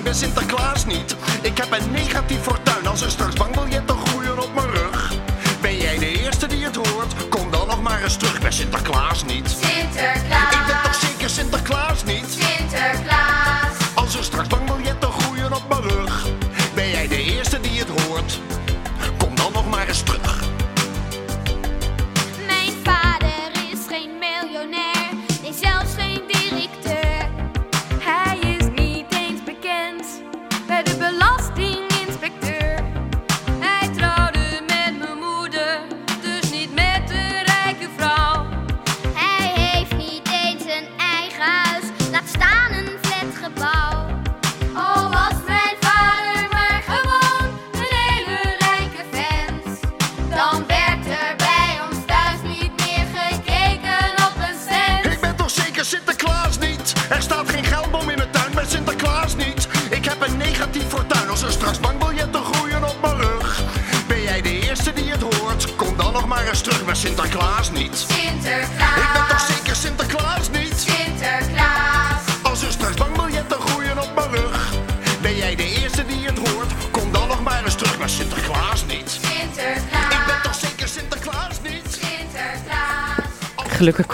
[0.08, 1.16] Ben Sinterklaas niet.
[1.42, 5.14] Ik heb een negatief fortuin, als er straks bankbiljetten groeien op mijn rug.
[5.62, 7.30] Ben jij de eerste die het hoort?
[7.30, 9.67] Kom dan nog maar eens terug, ben Sinterklaas niet.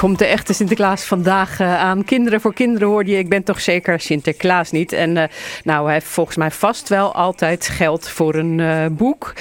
[0.04, 2.04] Komt de echte Sinterklaas vandaag eh, aan.
[2.04, 3.18] Kinderen voor kinderen hoorde je.
[3.18, 4.92] Ik ben toch zeker Sinterklaas niet.
[4.92, 5.30] En eh,
[5.64, 9.34] nou, hij heeft volgens mij vast wel altijd geld voor een eh, boek.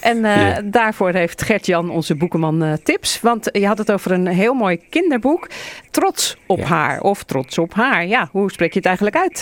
[0.00, 3.20] En eh, daarvoor heeft Gert-Jan, onze boekenman, eh, tips.
[3.20, 5.48] Want je had het over een heel mooi kinderboek.
[5.90, 8.06] Trots op haar of trots op haar.
[8.06, 9.38] Ja, hoe spreek je het eigenlijk uit,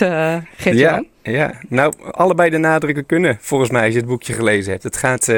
[0.57, 1.07] Gert-Jan?
[1.23, 4.83] Ja, ja, nou, allebei de nadrukken kunnen, volgens mij, als je het boekje gelezen hebt.
[4.83, 5.33] Het gaat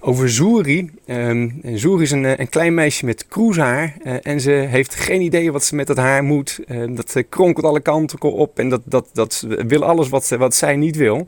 [0.00, 0.90] over Zoeri.
[1.06, 3.94] Ehm en Zoeri is een, een klein meisje met kroeshaar.
[4.22, 6.60] en ze heeft geen idee wat ze met dat haar moet.
[6.66, 10.54] Eh, dat kronkelt alle kanten op en dat, dat, dat wil alles wat, ze- wat
[10.54, 11.26] zij niet wil.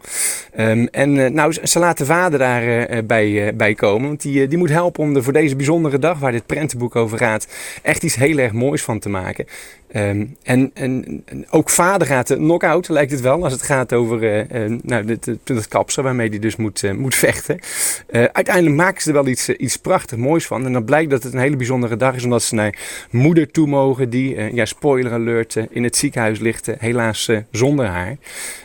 [0.53, 4.09] Ehm, en eh, nou, ze- laat de vader daarbij bij, bij, eh, bij komen.
[4.09, 6.97] Want die, eh, die moet helpen om er voor deze bijzondere dag, waar dit prentenboek
[6.97, 7.47] over gaat,
[7.83, 9.47] echt iets heel erg moois van te maken.
[9.91, 14.23] Ehm, en, en, ook vader gaat de knock-out, lijkt het wel, als het gaat over
[14.23, 15.19] eh, eh, nou,
[15.69, 17.59] kapsel waarmee hij dus moet, eh, moet vechten.
[18.11, 20.67] Eh, uiteindelijk maken ze er wel iets, eh, iets prachtig moois van.
[20.67, 22.79] En dan blijkt dat het een hele bijzondere dag is, omdat ze naar
[23.11, 27.29] moeder toe mogen, die, eh, ja, spoiler alert, eh, in het ziekenhuis ligt, eh, helaas
[27.29, 28.17] eh, zonder haar.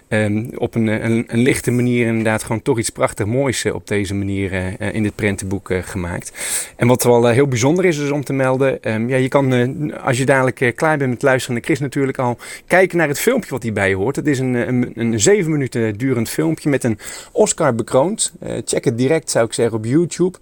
[0.09, 3.73] Ehm, op een, eh, een, een lichte manier inderdaad gewoon toch iets prachtig moois eh,
[3.73, 6.31] op deze manier eh, in dit prentenboek gemaakt.
[6.75, 10.17] En wat wel heel bijzonder is dus om te melden, ehm, ja, je kan als
[10.17, 12.37] je dadelijk klaar bent met luisteren naar Chris natuurlijk al
[12.67, 14.15] kijken naar het filmpje wat hierbij hoort.
[14.15, 16.99] Het is een, een, een zeven minuten durend filmpje met een
[17.31, 18.33] Oscar bekroond.
[18.65, 20.37] Check het direct zou ik zeggen op YouTube.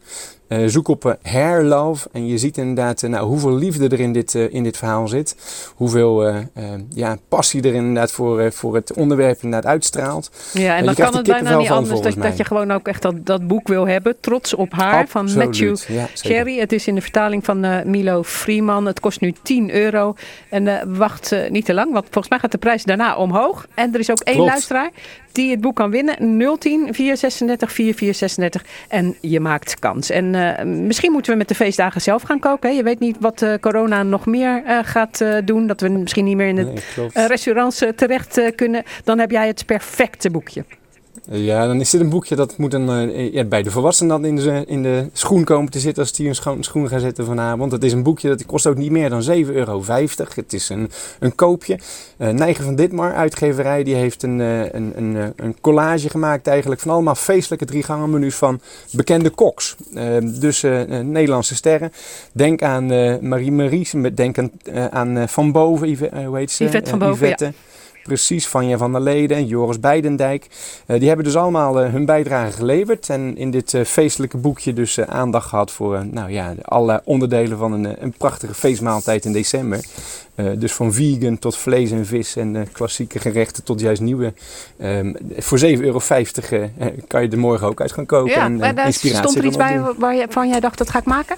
[0.47, 3.99] Eh, zoek op eh, Hair Love en je ziet inderdaad eh, nou, hoeveel liefde er
[3.99, 5.35] in dit, in dit verhaal zit.
[5.75, 6.45] Hoeveel
[6.89, 10.31] ja, passie er inderdaad voor, voor het onderwerp inderdaad uitstraalt.
[10.53, 13.01] Ja, en dan kan het bijna niet van, anders dat, dat je gewoon ook echt
[13.01, 14.19] dat, dat boek wil hebben.
[14.19, 16.07] Trots op haar van Matthew ja.
[16.13, 16.59] Cherry.
[16.59, 18.85] Het is in de vertaling van Milo Freeman.
[18.85, 20.15] Het kost nu 10 euro.
[20.49, 23.67] En wacht niet te lang, want volgens mij gaat de prijs daarna omhoog.
[23.73, 24.49] En er is ook één Klopt.
[24.49, 24.91] luisteraar
[25.37, 26.15] die het boek kan winnen.
[26.59, 30.09] 010 436 4436 en je maakt kans.
[30.09, 32.69] En eh, misschien moeten we met de feestdagen zelf gaan koken.
[32.69, 32.75] Hè?
[32.75, 35.67] Je weet niet wat eh, corona nog meer eh, gaat doen.
[35.67, 38.83] Dat we misschien niet meer in Nee, eh, restaurants terecht kunnen.
[39.03, 40.63] Dan heb jij het perfecte boekje.
[41.29, 44.25] Ja, dan is dit een boekje dat moet dan, eh, ja, bij de volwassenen dan
[44.25, 47.25] in de, in de schoen komen te zitten als die een schoen, schoen gaan zetten
[47.25, 47.71] vanavond.
[47.71, 49.83] Het is een boekje dat kost ook niet meer dan 7,50 euro.
[50.35, 51.79] Het is een, een koopje.
[52.17, 56.81] Eh Nijgen van Ditmar, uitgeverij, die heeft een, eh, een, een, een collage gemaakt eigenlijk
[56.81, 58.59] van allemaal feestelijke driegangen menus van
[58.91, 59.75] bekende koks.
[60.39, 60.61] Dus
[61.03, 61.91] Nederlandse sterren.
[62.31, 62.85] Denk aan
[63.27, 64.51] Marie Maries, denk aan,
[64.89, 66.63] aan Van Boven, hoe heet ze?
[66.63, 67.51] Yvette van Boven, ja.
[68.07, 70.47] Precies, Vanja van der Leden en Joris Beidendijk.
[70.85, 73.09] Eh, die hebben dus allemaal eh, hun bijdrage geleverd.
[73.09, 77.71] En in dit eh, feestelijke boekje dus aandacht gehad voor nou ja, alle onderdelen van
[77.73, 79.85] een, een prachtige feestmaaltijd in december.
[80.57, 84.33] Dus van vegan tot vlees en vis en klassieke gerechten tot juist nieuwe.
[84.77, 86.01] Ehm, voor 7,50 euro
[87.07, 88.31] kan je er morgen ook uit gaan koken.
[88.31, 91.05] Ja, en, maar daar inspiratie stond er iets bij waarvan jij dacht, dat ga ik
[91.05, 91.35] maken?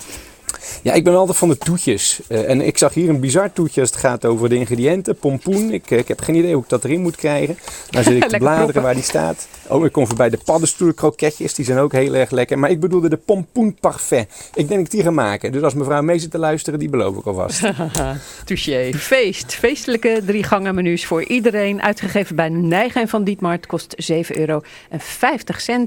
[0.81, 2.19] Ja, ik ben altijd van de toetjes.
[2.27, 5.15] Eh, en ik zag hier een bizar toetje als het gaat over de ingrediënten.
[5.15, 5.71] Pompoen.
[5.71, 7.57] Ik, eh, ik heb geen idee hoe ik dat erin moet krijgen.
[7.89, 8.81] Daar zit ik te bladeren proppen.
[8.81, 9.47] waar die staat.
[9.67, 11.53] Oh, ik kom voorbij de paddenstoelkroketjes.
[11.53, 12.59] Die zijn ook heel erg lekker.
[12.59, 14.27] Maar ik bedoelde de pompoen parfait.
[14.53, 15.51] Ik denk dat ik die ga maken.
[15.51, 17.61] Dus als mevrouw mee zit te luisteren, die beloof ik alvast.
[18.45, 18.93] Touché.
[18.93, 19.53] Feest.
[19.53, 21.81] Feestelijke drie gangen menus voor iedereen.
[21.81, 23.59] Uitgegeven bij Nijgen van Dietmar.
[23.67, 24.61] Kost 7,50 euro.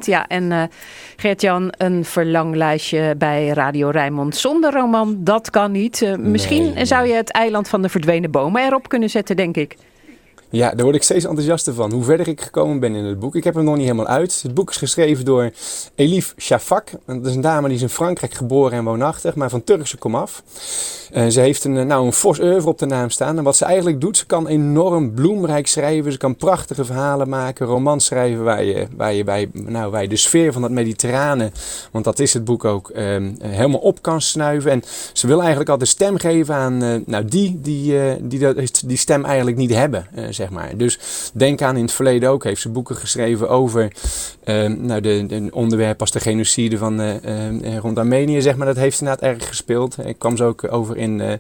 [0.05, 0.62] Ja, en eh
[1.16, 5.17] Gert-Jan, een verlanglijstje bij Radio Rijnmond zonder roman.
[5.19, 6.03] Dat kan niet.
[6.03, 6.85] Eh, misschien nee.
[6.85, 9.77] zou je het eiland van de verdwenen bomen erop kunnen zetten, denk ik.
[10.53, 11.92] Ja, daar word ik steeds enthousiaster van.
[11.92, 13.36] Hoe verder ik gekomen ben in het boek.
[13.36, 14.40] Ik heb hem nog niet helemaal uit.
[14.42, 15.50] Het boek is geschreven door
[15.94, 16.90] Elif Shafak.
[17.07, 20.42] Dat is een dame die is in Frankrijk geboren en woonachtig, maar van Turkse komaf.
[21.12, 23.38] Eh, ze heeft een, eh, nou, een fors oeuvre op de naam staan.
[23.38, 26.12] En wat ze eigenlijk doet, ze kan enorm bloemrijk schrijven.
[26.12, 30.09] Ze kan prachtige verhalen maken, romans schrijven waar je, waar je, bij, nou, waar je
[30.09, 31.50] de sfeer van dat mediterrane,
[31.92, 34.70] want dat is het boek ook, ehm, eh, helemaal op kan snuiven.
[34.70, 34.82] En
[35.12, 37.96] ze wil eigenlijk altijd stem geven aan nou, die die,
[38.26, 40.76] die dat, die stem eigenlijk niet hebben, eh, zeg maar.
[40.76, 40.99] Dus
[41.34, 43.93] denk aan in het verleden ook, heeft ze boeken geschreven over
[44.45, 48.66] ehm, nou, de, de onderwerpen als de genocide van, eh, eh, rond Armenië, zeg maar.
[48.66, 49.97] Dat heeft ze inderdaad erg gespeeld.
[50.07, 51.32] Ik kwam ze ook over in, eh,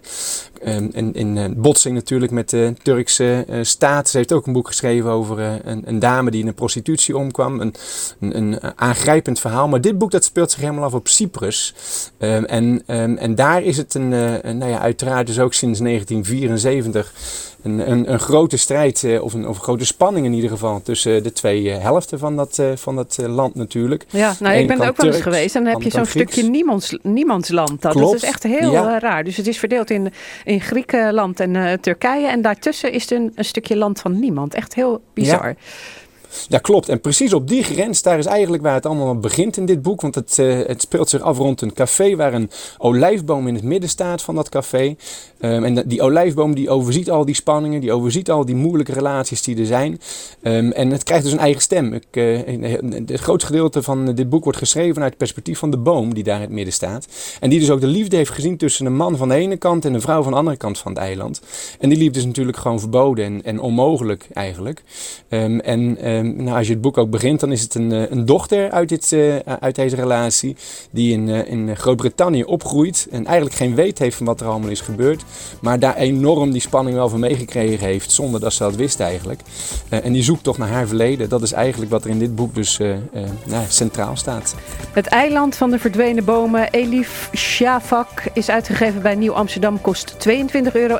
[0.62, 4.08] ehm, in, in botsing natuurlijk met de Turkse staat.
[4.08, 7.60] Ze heeft ook een boek geschreven over een, een dame die in de prostitutie omkwam.
[7.60, 7.74] Een,
[8.20, 9.68] een, een aangrijpend verhaal.
[9.68, 11.74] Maar dit boek dat speelt zich helemaal af op Cyprus.
[12.18, 12.82] Ehm, en,
[13.18, 17.12] en daar is het een, een, nou ja, uiteraard dus ook sinds 1974
[17.62, 20.82] een, een, een grote strijd, eh, of, een, of een grote spanning in ieder geval,
[20.82, 24.04] tussen de twee eh, helften van dat, eh, van dat eh, land natuurlijk.
[24.10, 26.06] Ja, nou, ik ben er ook wel eens Turks, geweest en dan heb je zo'n
[26.06, 27.82] stukje niemands, niemandsland.
[27.82, 28.94] Dat, dat is echt heel ja.
[28.94, 29.24] eh, raar.
[29.24, 30.12] Dus het is verdeeld in,
[30.44, 32.26] in Griekenland en eh, Turkije.
[32.26, 34.54] En daartussen is er een, een stukje land van niemand.
[34.54, 35.48] Echt heel bizar.
[35.48, 35.54] Ja,
[36.60, 36.88] klopt.
[36.88, 40.00] En precies op die grens, daar is eigenlijk waar het allemaal begint in dit boek.
[40.00, 43.64] Want het, eh, het speelt zich af rond een café waar een olijfboom in het
[43.64, 44.96] midden staat van dat café.
[45.40, 49.42] Ehm, en die olijfboom die overziet al die spanningen, die overziet al die moeilijke relaties
[49.42, 50.00] die er zijn.
[50.42, 51.94] Ehm, en het krijgt dus een eigen stem.
[51.94, 52.38] Ik, eh,
[53.06, 56.24] het grootste gedeelte van dit boek wordt geschreven vanuit het perspectief van de boom die
[56.24, 57.06] daar in het midden staat.
[57.40, 59.84] En die dus ook de liefde heeft gezien tussen een man van de ene kant
[59.84, 61.40] en een vrouw van de andere kant van het eiland.
[61.78, 64.82] En die liefde is natuurlijk gewoon verboden en, en onmogelijk eigenlijk.
[65.28, 68.26] Ehm, en nou, als je het boek ook begint, dan is het een, eh, een
[68.26, 70.56] dochter uit, dit, eh, uit deze relatie.
[70.90, 73.06] Die in, eh, in Groot-Brittannië opgroeit.
[73.10, 75.24] En eigenlijk geen weet heeft van wat er allemaal is gebeurd.
[75.60, 78.12] Maar daar enorm die spanning wel van meegekregen heeft.
[78.12, 79.40] Zonder dat ze dat wist eigenlijk.
[79.88, 81.28] En die zoekt toch naar haar verleden.
[81.28, 82.78] Dat is eigenlijk wat er in dit boek dus
[83.44, 84.54] nou, centraal staat.
[84.92, 89.80] Het eiland van de verdwenen bomen, Elif Shafak, is uitgegeven bij Nieuw Amsterdam.
[89.80, 90.98] Kost 22,99 euro.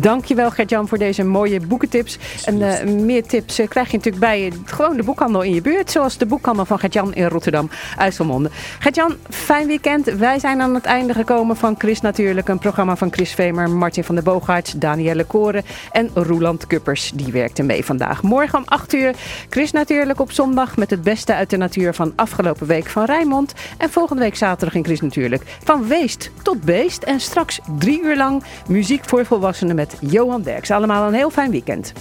[0.00, 2.18] Dankjewel Gert-Jan voor deze mooie boekentips.
[2.44, 5.90] En meer tips krijg je natuurlijk bij eh, gewoon de boekhandel in je buurt.
[5.90, 8.50] Zoals de boekhandel van Gert-Jan in Rotterdam, IJsselmonde.
[8.78, 10.04] Gert-Jan, fijn weekend.
[10.04, 12.48] Wij zijn aan het einde gekomen van Chris Natuurlijk.
[12.48, 17.12] Een programma van Chris Vemer, Martin van der Boogaerts, Danielle Koren en Roeland Kuppers.
[17.14, 18.22] Die werkte mee vandaag.
[18.22, 19.14] Morgen om 8 uur
[19.48, 23.52] Chris Natuurlijk op zondag met het beste uit de natuur van afgelopen week van Rijnmond.
[23.76, 25.42] En volgende week zaterdag in Chris Natuurlijk.
[25.64, 27.02] Van Weest tot Beest.
[27.02, 30.70] En straks drie uur lang muziek voor volwassenen met Johan Derks.
[30.70, 31.92] Allemaal een heel fijn weekend.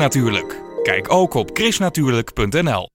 [0.00, 0.60] Natuurlijk.
[0.82, 2.88] Kijk ook op chrisnatuurlijk.nl